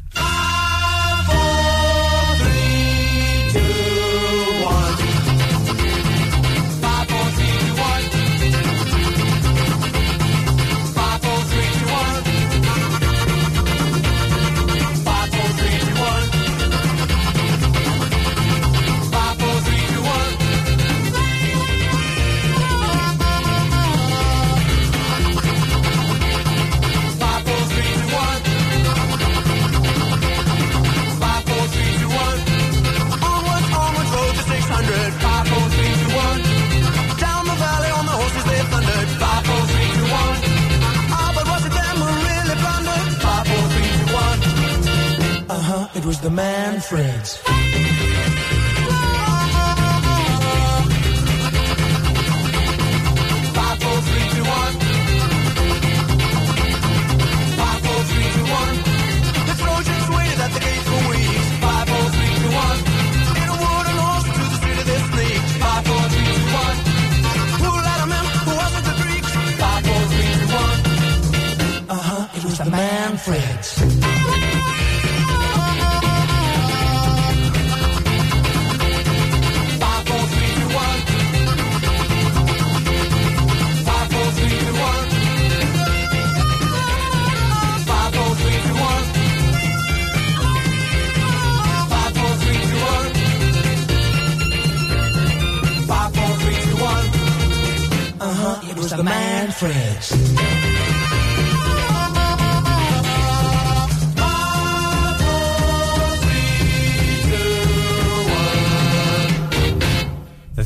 [46.24, 47.36] The Manfreds.
[47.36, 47.53] Five,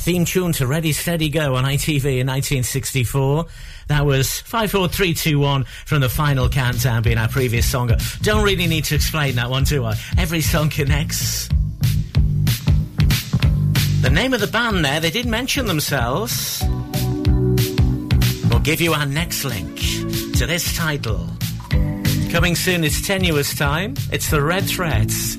[0.09, 3.45] Theme tune to Ready Steady Go on ITV in 1964.
[3.89, 7.91] That was 54321 from the final countdown being our previous song.
[8.23, 9.97] Don't really need to explain that one, do I?
[10.17, 11.49] Every song connects.
[14.01, 16.65] The name of the band there, they did mention themselves.
[18.49, 19.79] We'll give you our next link
[20.39, 21.29] to this title.
[22.31, 23.93] Coming soon, it's Tenuous Time.
[24.11, 25.37] It's the Red Threads.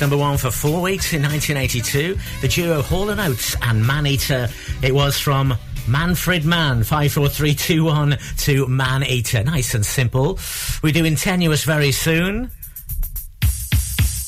[0.00, 2.18] number one for four weeks in 1982.
[2.40, 4.48] The duo Hall and Oates and Man Eater.
[4.82, 5.54] It was from
[5.86, 9.42] Manfred Mann, 54321 to Man Eater.
[9.42, 10.38] Nice and simple.
[10.82, 12.50] We're doing Tenuous very soon.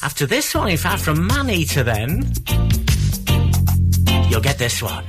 [0.02, 2.32] After this one, in fact, from Man Eater, then,
[4.30, 5.04] you'll get this one.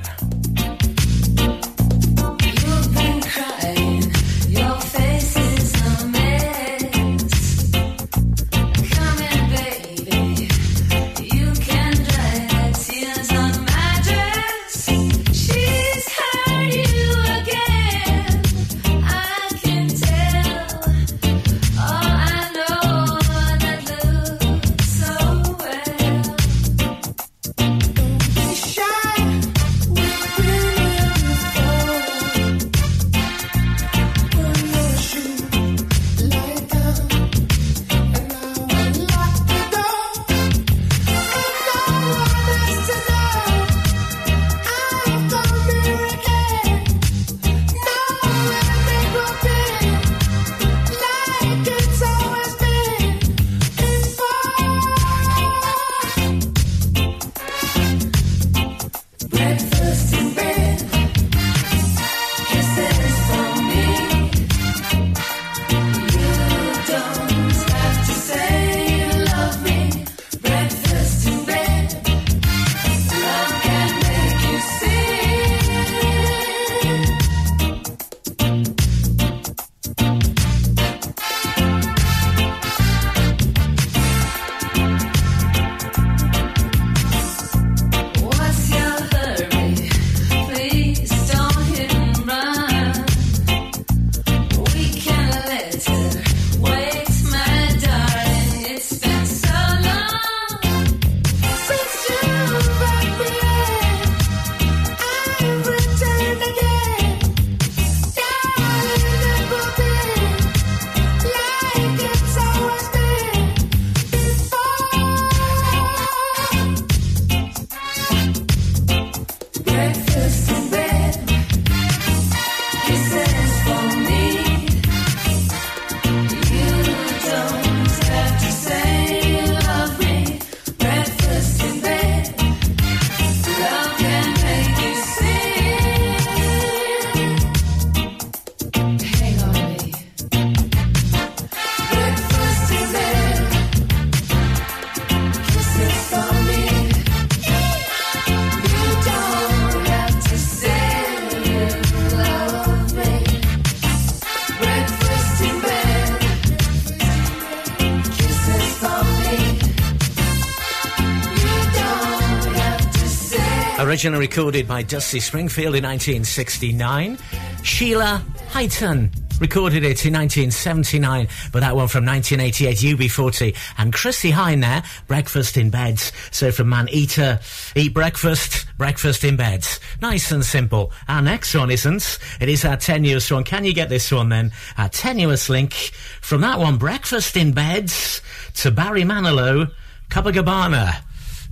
[163.92, 167.18] originally recorded by Dusty Springfield in 1969.
[167.62, 173.54] Sheila Hylton recorded it in 1979, but that one from 1988, UB40.
[173.76, 176.10] And Chrissie Hynde there, Breakfast in Beds.
[176.30, 177.38] So from Man Eater,
[177.76, 179.78] Eat Breakfast, Breakfast in Beds.
[180.00, 180.90] Nice and simple.
[181.06, 182.18] Our next one isn't.
[182.40, 183.44] It is our tenuous one.
[183.44, 184.52] Can you get this one then?
[184.78, 185.74] Our tenuous link.
[186.22, 188.22] From that one, Breakfast in Beds
[188.54, 189.70] to Barry Manilow,
[190.08, 190.96] Copacabana.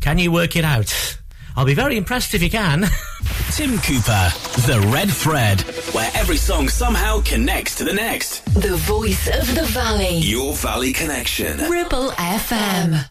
[0.00, 1.19] Can you work it out?
[1.56, 2.82] I'll be very impressed if you can.
[3.52, 4.30] Tim Cooper,
[4.66, 5.60] The Red Thread,
[5.92, 8.44] where every song somehow connects to the next.
[8.54, 10.18] The voice of the valley.
[10.18, 11.58] Your Valley Connection.
[11.70, 13.04] Ribble FM.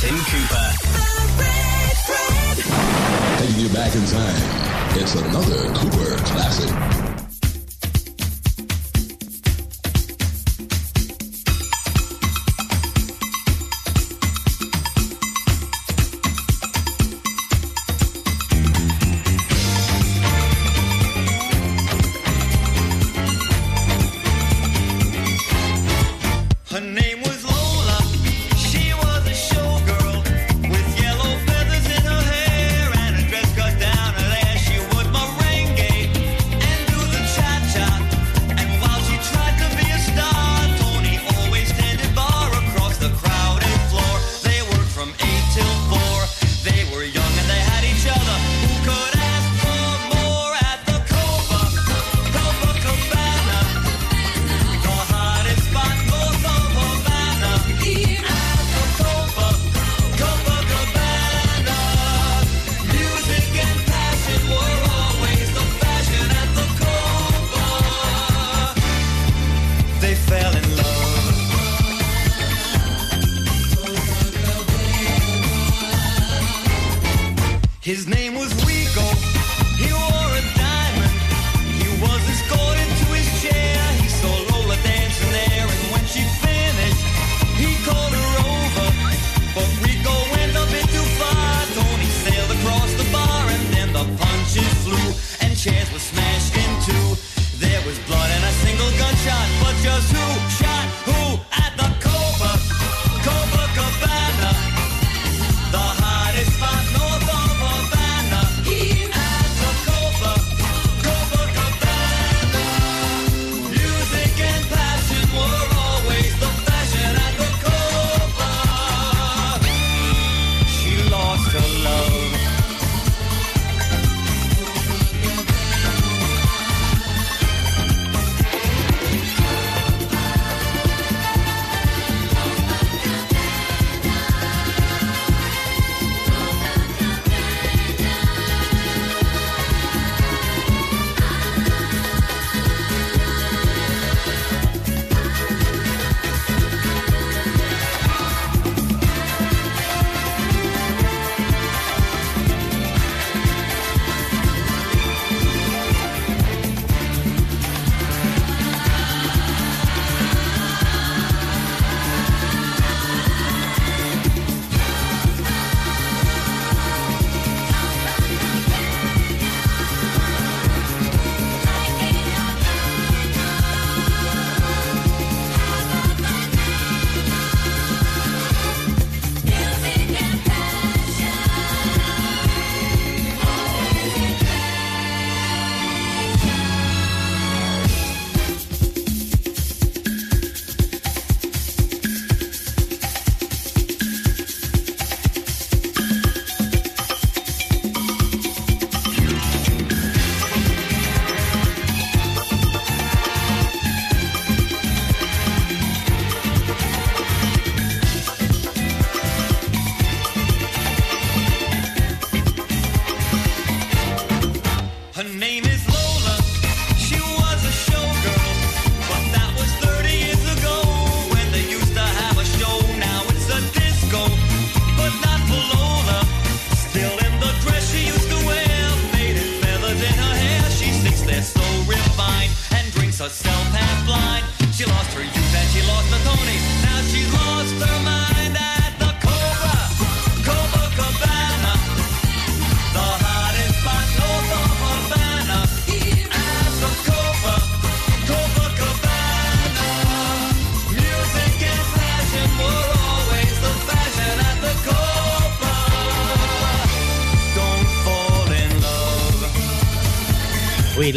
[0.00, 0.68] Tim Cooper.
[0.82, 3.38] The Red Thread.
[3.38, 4.98] Taking you back in time.
[4.98, 6.91] It's another Cooper classic.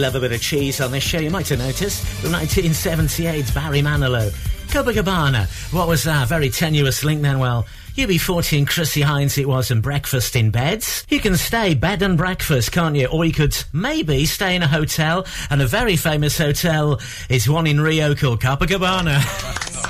[0.05, 1.17] Love a bit of cheese on this show.
[1.17, 4.29] You might have noticed from 1978, Barry Manilow.
[4.67, 5.47] Copacabana.
[5.73, 6.27] What was that?
[6.27, 7.39] Very tenuous link then.
[7.39, 7.65] Well,
[7.95, 11.07] UB40 and Chrissie Hyndes it was and breakfast in beds.
[11.09, 13.07] You can stay bed and breakfast, can't you?
[13.07, 15.25] Or you could maybe stay in a hotel.
[15.49, 19.23] And a very famous hotel is one in Rio called Copacabana.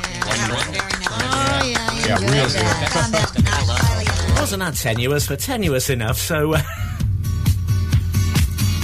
[2.06, 2.46] Yeah, real
[4.40, 6.20] Wasn't that tenuous, but tenuous enough.
[6.20, 6.62] So, uh,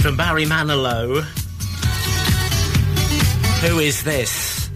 [0.02, 1.22] from Barry Manilow,
[3.60, 4.68] who is this?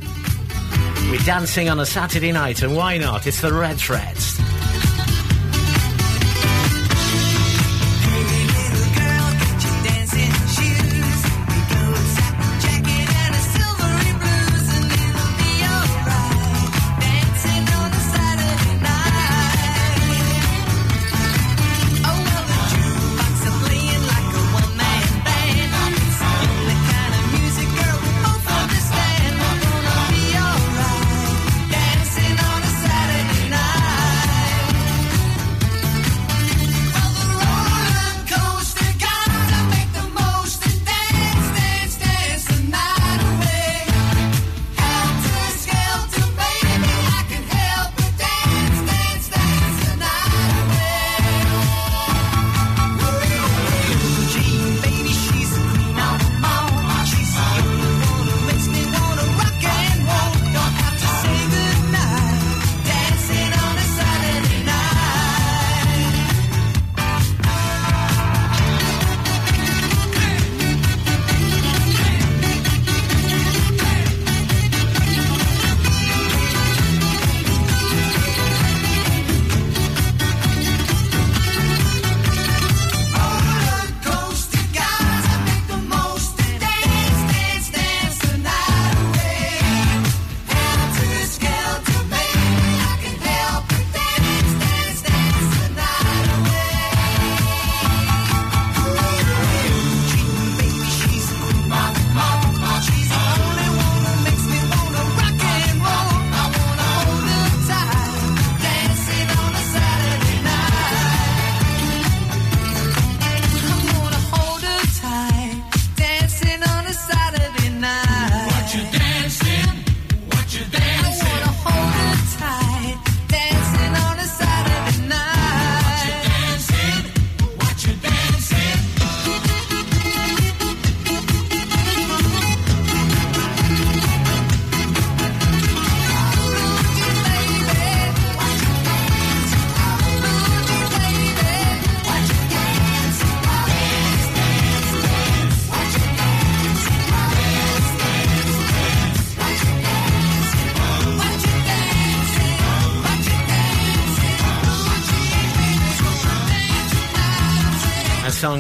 [1.10, 3.26] We're dancing on a Saturday night, and why not?
[3.26, 4.25] It's the Red Threads.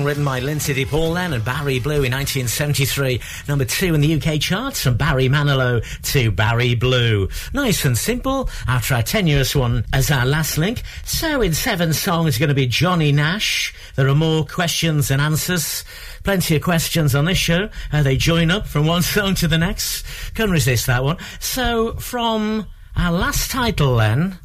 [0.06, 3.20] Written by Lynsey de Paul then and Barry Blue in 1973.
[3.48, 7.28] Number two in the UK charts from Barry Manilow to Barry Blue.
[7.52, 10.84] Nice and simple after our tenuous one as our last link.
[11.04, 13.74] So in seven songs going to be Johnny Nash.
[13.96, 15.84] There are more questions than answers.
[16.22, 17.68] Plenty of questions on this show.
[17.92, 20.06] Uh, they join up from one song to the next.
[20.36, 21.16] Couldn't resist that one.
[21.40, 24.38] So from our last title then,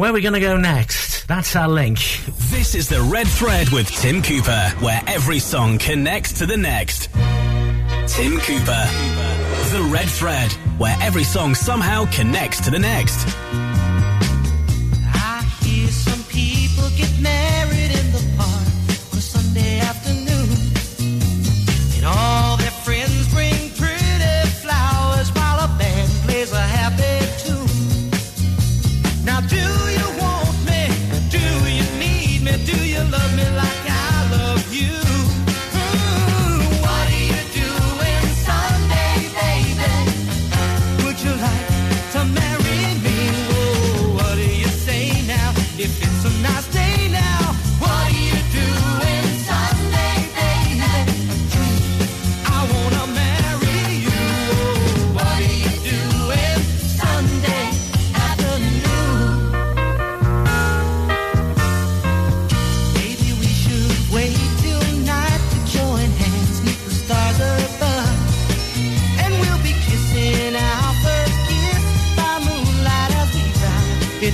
[0.00, 1.28] where are we going to go next?
[1.28, 1.98] That's our link.
[2.48, 7.12] This is the Red Thread with Tim Cooper, where every song connects to the next.
[8.06, 8.86] Tim Cooper.
[9.72, 13.26] The Red Thread, where every song somehow connects to the next.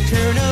[0.06, 0.45] Found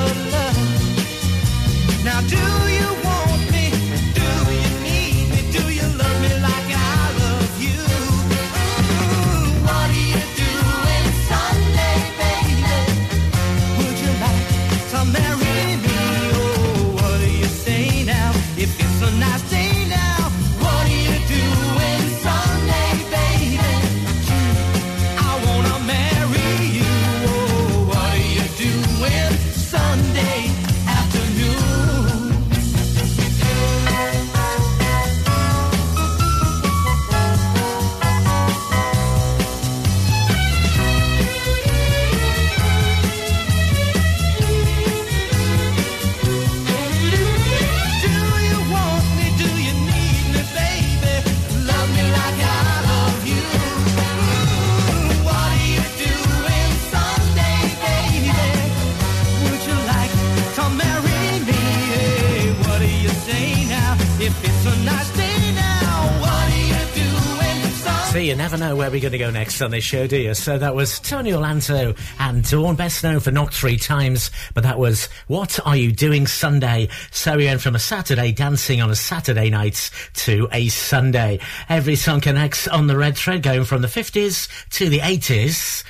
[68.58, 70.34] never know where we're going to go next on this show, do you?
[70.34, 74.78] So that was Tony Orlando and Dawn, best known for Knock Three Times, but that
[74.78, 76.88] was What Are You Doing Sunday?
[77.10, 81.40] So we went from a Saturday dancing on a Saturday night to a Sunday.
[81.68, 85.82] Every song connects on the red thread, going from the 50s to the 80s.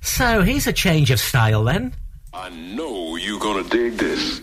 [0.00, 1.94] So here's a change of style then.
[2.32, 4.40] I know you're going to dig this.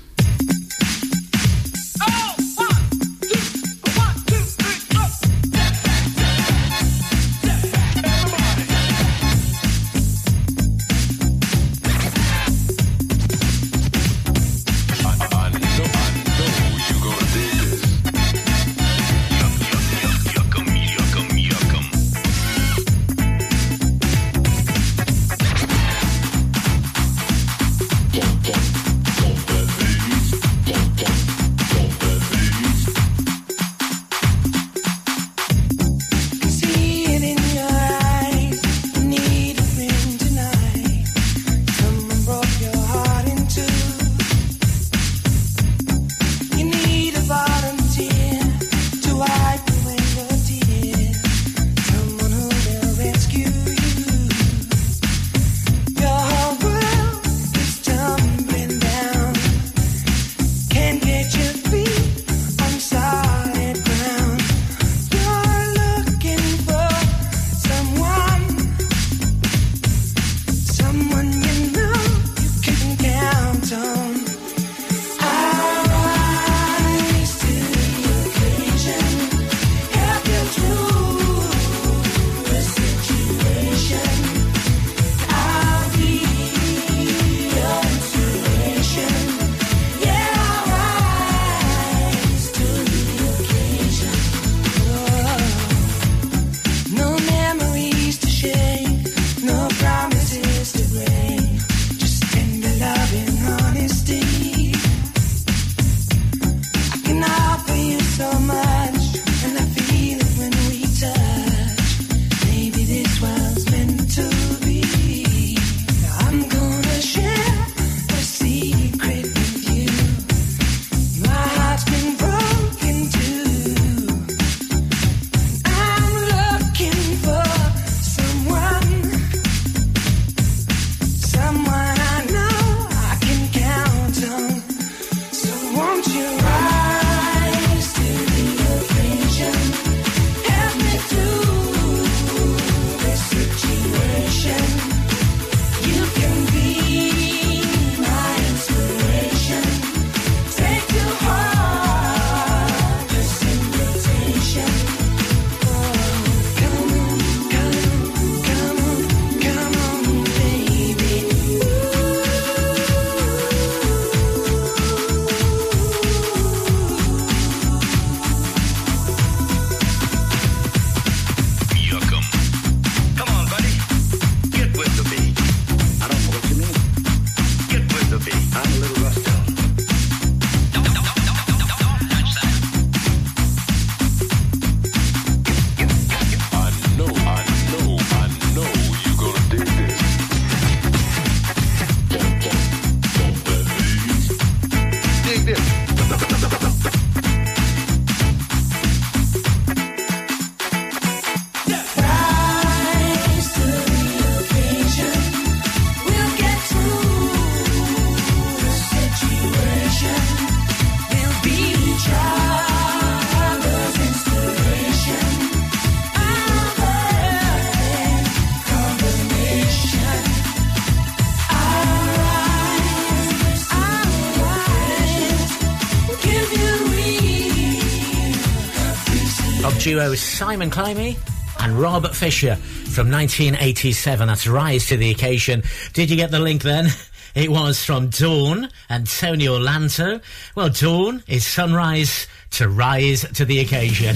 [229.96, 231.18] duo Simon Climie
[231.62, 234.28] and Robert Fisher from 1987.
[234.28, 235.64] That's Rise to the Occasion.
[235.94, 236.88] Did you get the link then?
[237.36, 240.22] It was from Dawn, and Tony Orlando.
[240.56, 244.16] Well, Dawn is sunrise to rise to the occasion.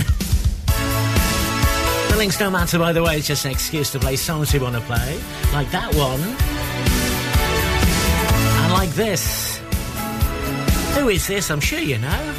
[2.10, 3.18] the links don't matter, by the way.
[3.18, 5.20] It's just an excuse to play songs you want to play,
[5.52, 6.22] like that one,
[8.64, 9.58] and like this.
[10.98, 11.52] Who is this?
[11.52, 12.36] I'm sure you know.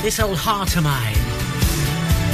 [0.00, 1.21] This old heart of mine.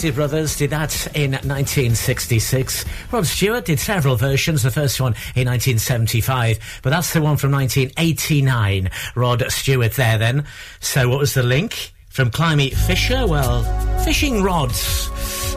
[0.00, 2.86] Isley Brothers did that in 1966.
[3.12, 7.52] Rod Stewart did several versions, the first one in 1975, but that's the one from
[7.52, 8.88] 1989.
[9.14, 10.46] Rod Stewart there then.
[10.80, 11.92] So what was the link?
[12.08, 13.62] From Climie Fisher, well,
[14.02, 15.10] fishing rods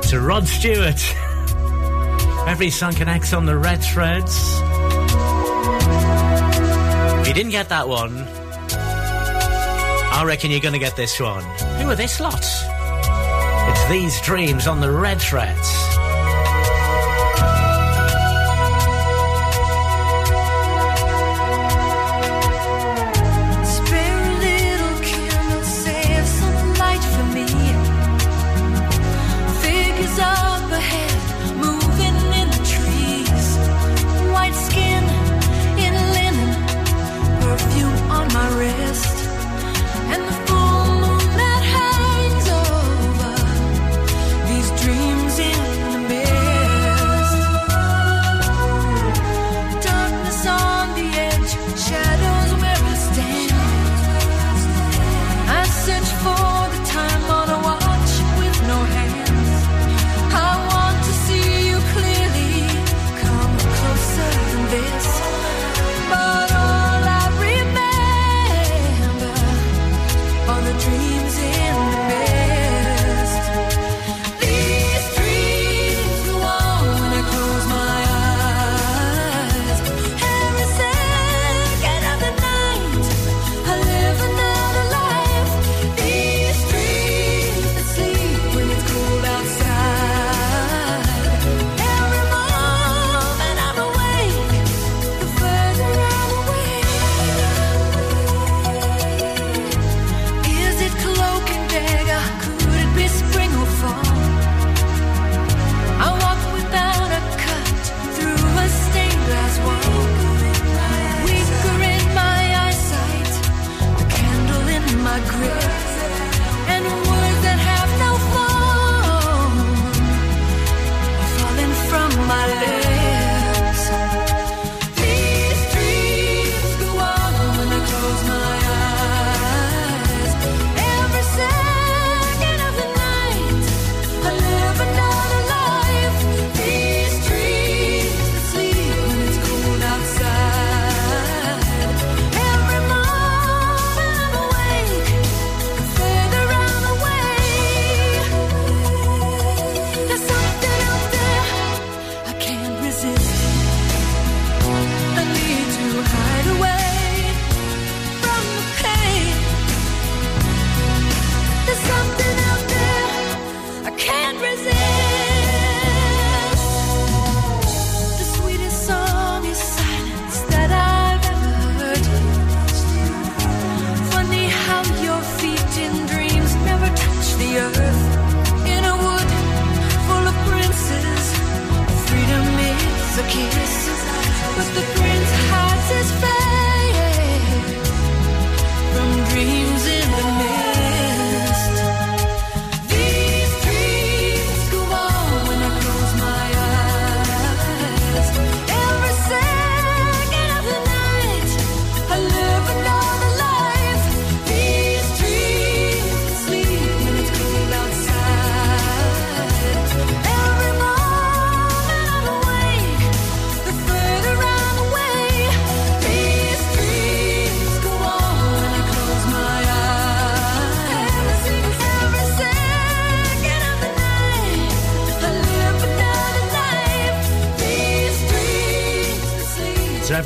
[0.10, 1.02] to Rod Stewart.
[2.46, 4.36] Every song connects on the red threads.
[7.22, 8.28] If you didn't get that one,
[10.12, 11.44] I reckon you're going to get this one.
[11.80, 12.44] Who are this lot?
[13.90, 16.03] These dreams on the red threads.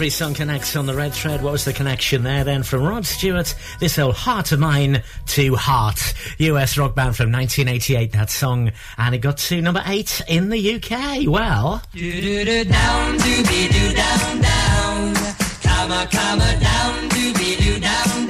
[0.07, 1.43] Every song connects on the red thread.
[1.43, 3.53] What was the connection there then from Rod Stewart?
[3.81, 5.03] This old heart of mine
[5.35, 6.13] to heart.
[6.37, 8.71] US rock band from 1988, that song.
[8.97, 11.27] And it got to number eight in the UK.
[11.27, 11.83] Well.
[11.91, 15.13] Do do do down, do be do down down,
[15.61, 18.29] comma comma down, do be do down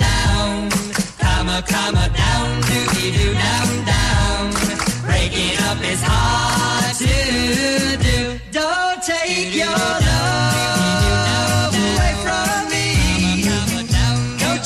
[1.20, 4.52] comma comma down, do be do down down.
[5.06, 8.40] Breaking up is hard to do.
[8.52, 10.77] Don't take your love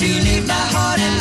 [0.02, 1.21] you leave my heart in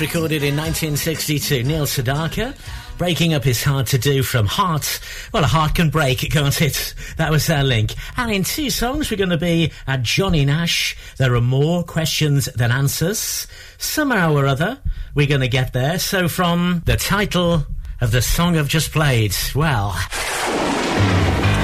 [0.00, 2.56] recorded in 1962, Neil Sedaka.
[2.98, 5.00] Breaking up is hard to do from heart.
[5.32, 6.94] Well, a heart can break, can't it?
[7.16, 7.94] That was our link.
[8.16, 10.96] And in two songs, we're going to be at Johnny Nash.
[11.18, 13.46] There are more questions than answers.
[13.78, 14.78] Somehow or other,
[15.14, 15.98] we're going to get there.
[15.98, 17.64] So from the title
[18.00, 19.94] of the song I've just played, well...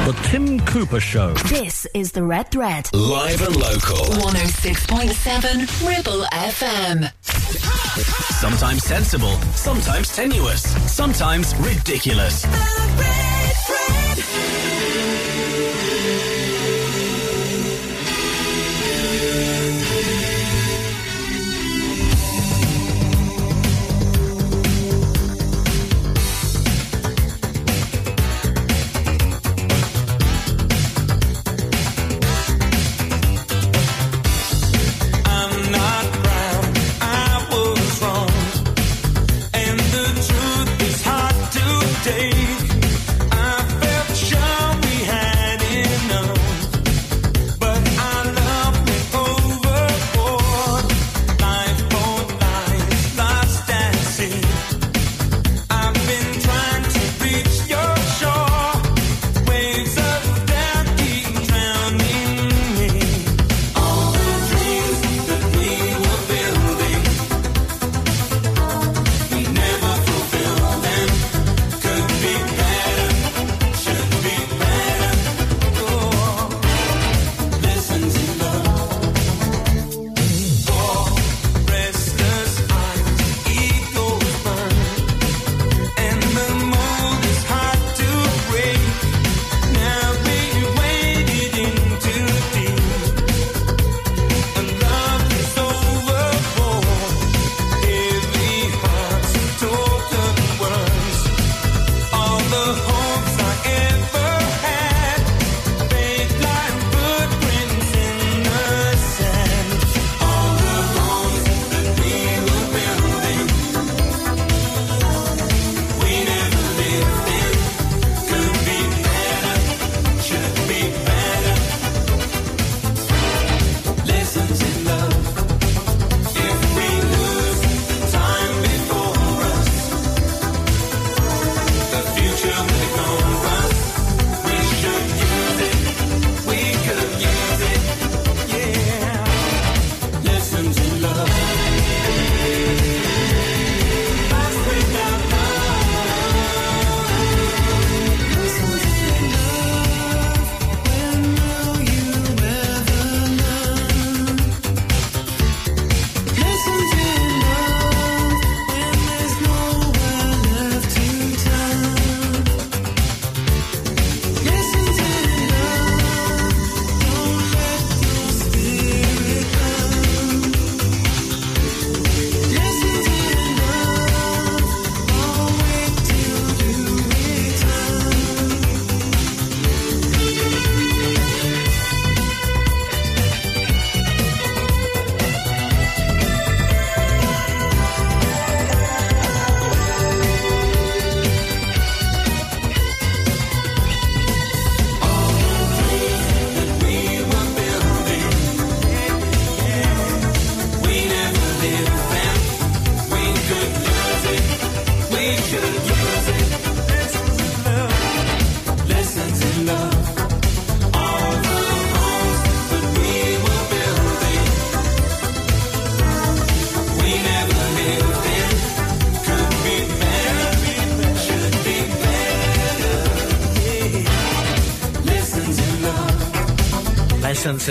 [0.05, 1.33] The Tim Cooper Show.
[1.47, 2.93] This is the Red Thread.
[2.93, 4.05] Live and local.
[4.17, 7.09] 106.7 Ribble FM.
[8.41, 10.63] Sometimes sensible, sometimes tenuous,
[10.93, 12.45] sometimes ridiculous.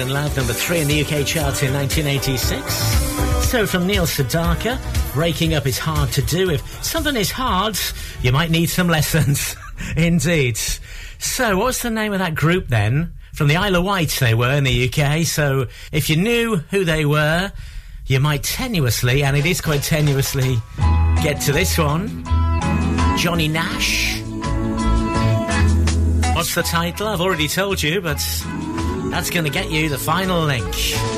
[0.09, 2.73] Lessons in number three in the UK chart in 1986.
[3.47, 4.79] So from Neil Sedaka,
[5.13, 6.49] breaking up is hard to do.
[6.49, 7.77] If something is hard,
[8.21, 9.55] you might need some lessons.
[9.95, 10.57] Indeed.
[11.19, 13.13] So what's the name of that group then?
[13.33, 15.23] From the Isle of Wight they were in the UK.
[15.25, 17.51] So if you knew who they were,
[18.07, 20.61] you might tenuously, and it is quite tenuously,
[21.23, 22.23] get to this one.
[23.17, 24.19] Johnny Nash.
[26.33, 27.07] What's the title?
[27.07, 28.19] I've already told you, but
[29.11, 31.10] that's going to get you the final link.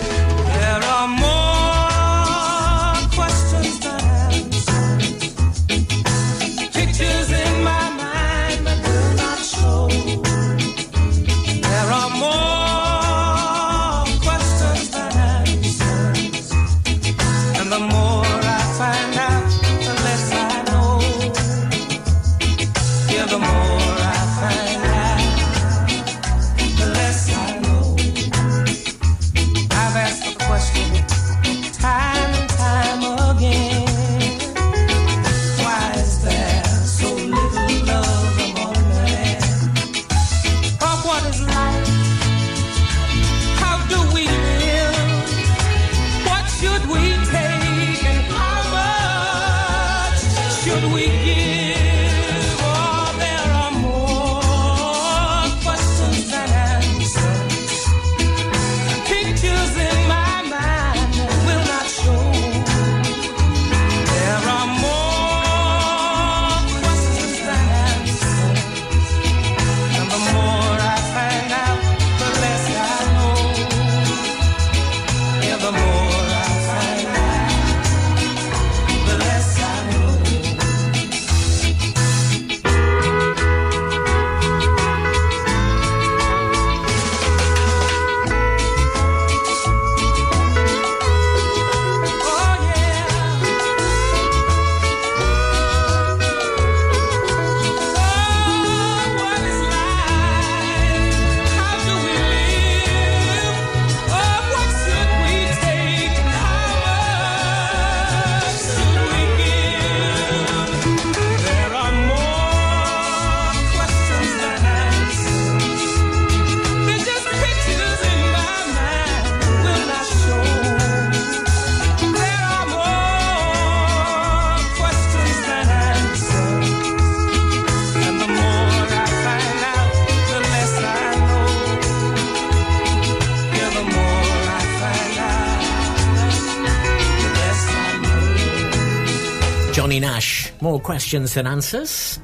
[140.63, 142.21] More questions than answers.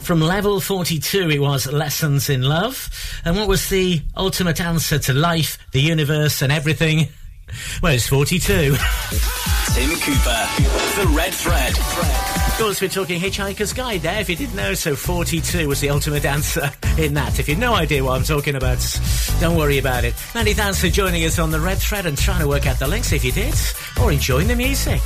[0.00, 2.90] From level 42, it was Lessons in Love.
[3.24, 7.08] And what was the ultimate answer to life, the universe, and everything?
[7.82, 8.44] Well, it's 42.
[8.44, 10.48] Tim Cooper,
[11.00, 11.78] The Red Thread.
[11.78, 14.20] Of course, we're talking Hitchhiker's Guide there.
[14.20, 17.38] If you didn't know, so 42 was the ultimate answer in that.
[17.38, 18.84] If you've no idea what I'm talking about,
[19.40, 20.12] don't worry about it.
[20.34, 22.86] Many thanks for joining us on the Red Thread and trying to work out the
[22.86, 23.54] links if you did,
[23.98, 25.00] or enjoying the music.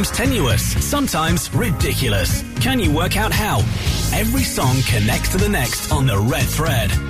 [0.00, 2.42] sometimes tenuous, sometimes ridiculous.
[2.60, 3.58] Can you work out how?
[4.16, 7.09] Every song connects to the next on the red thread.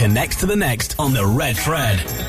[0.00, 2.19] Connect to the next on the Red Thread.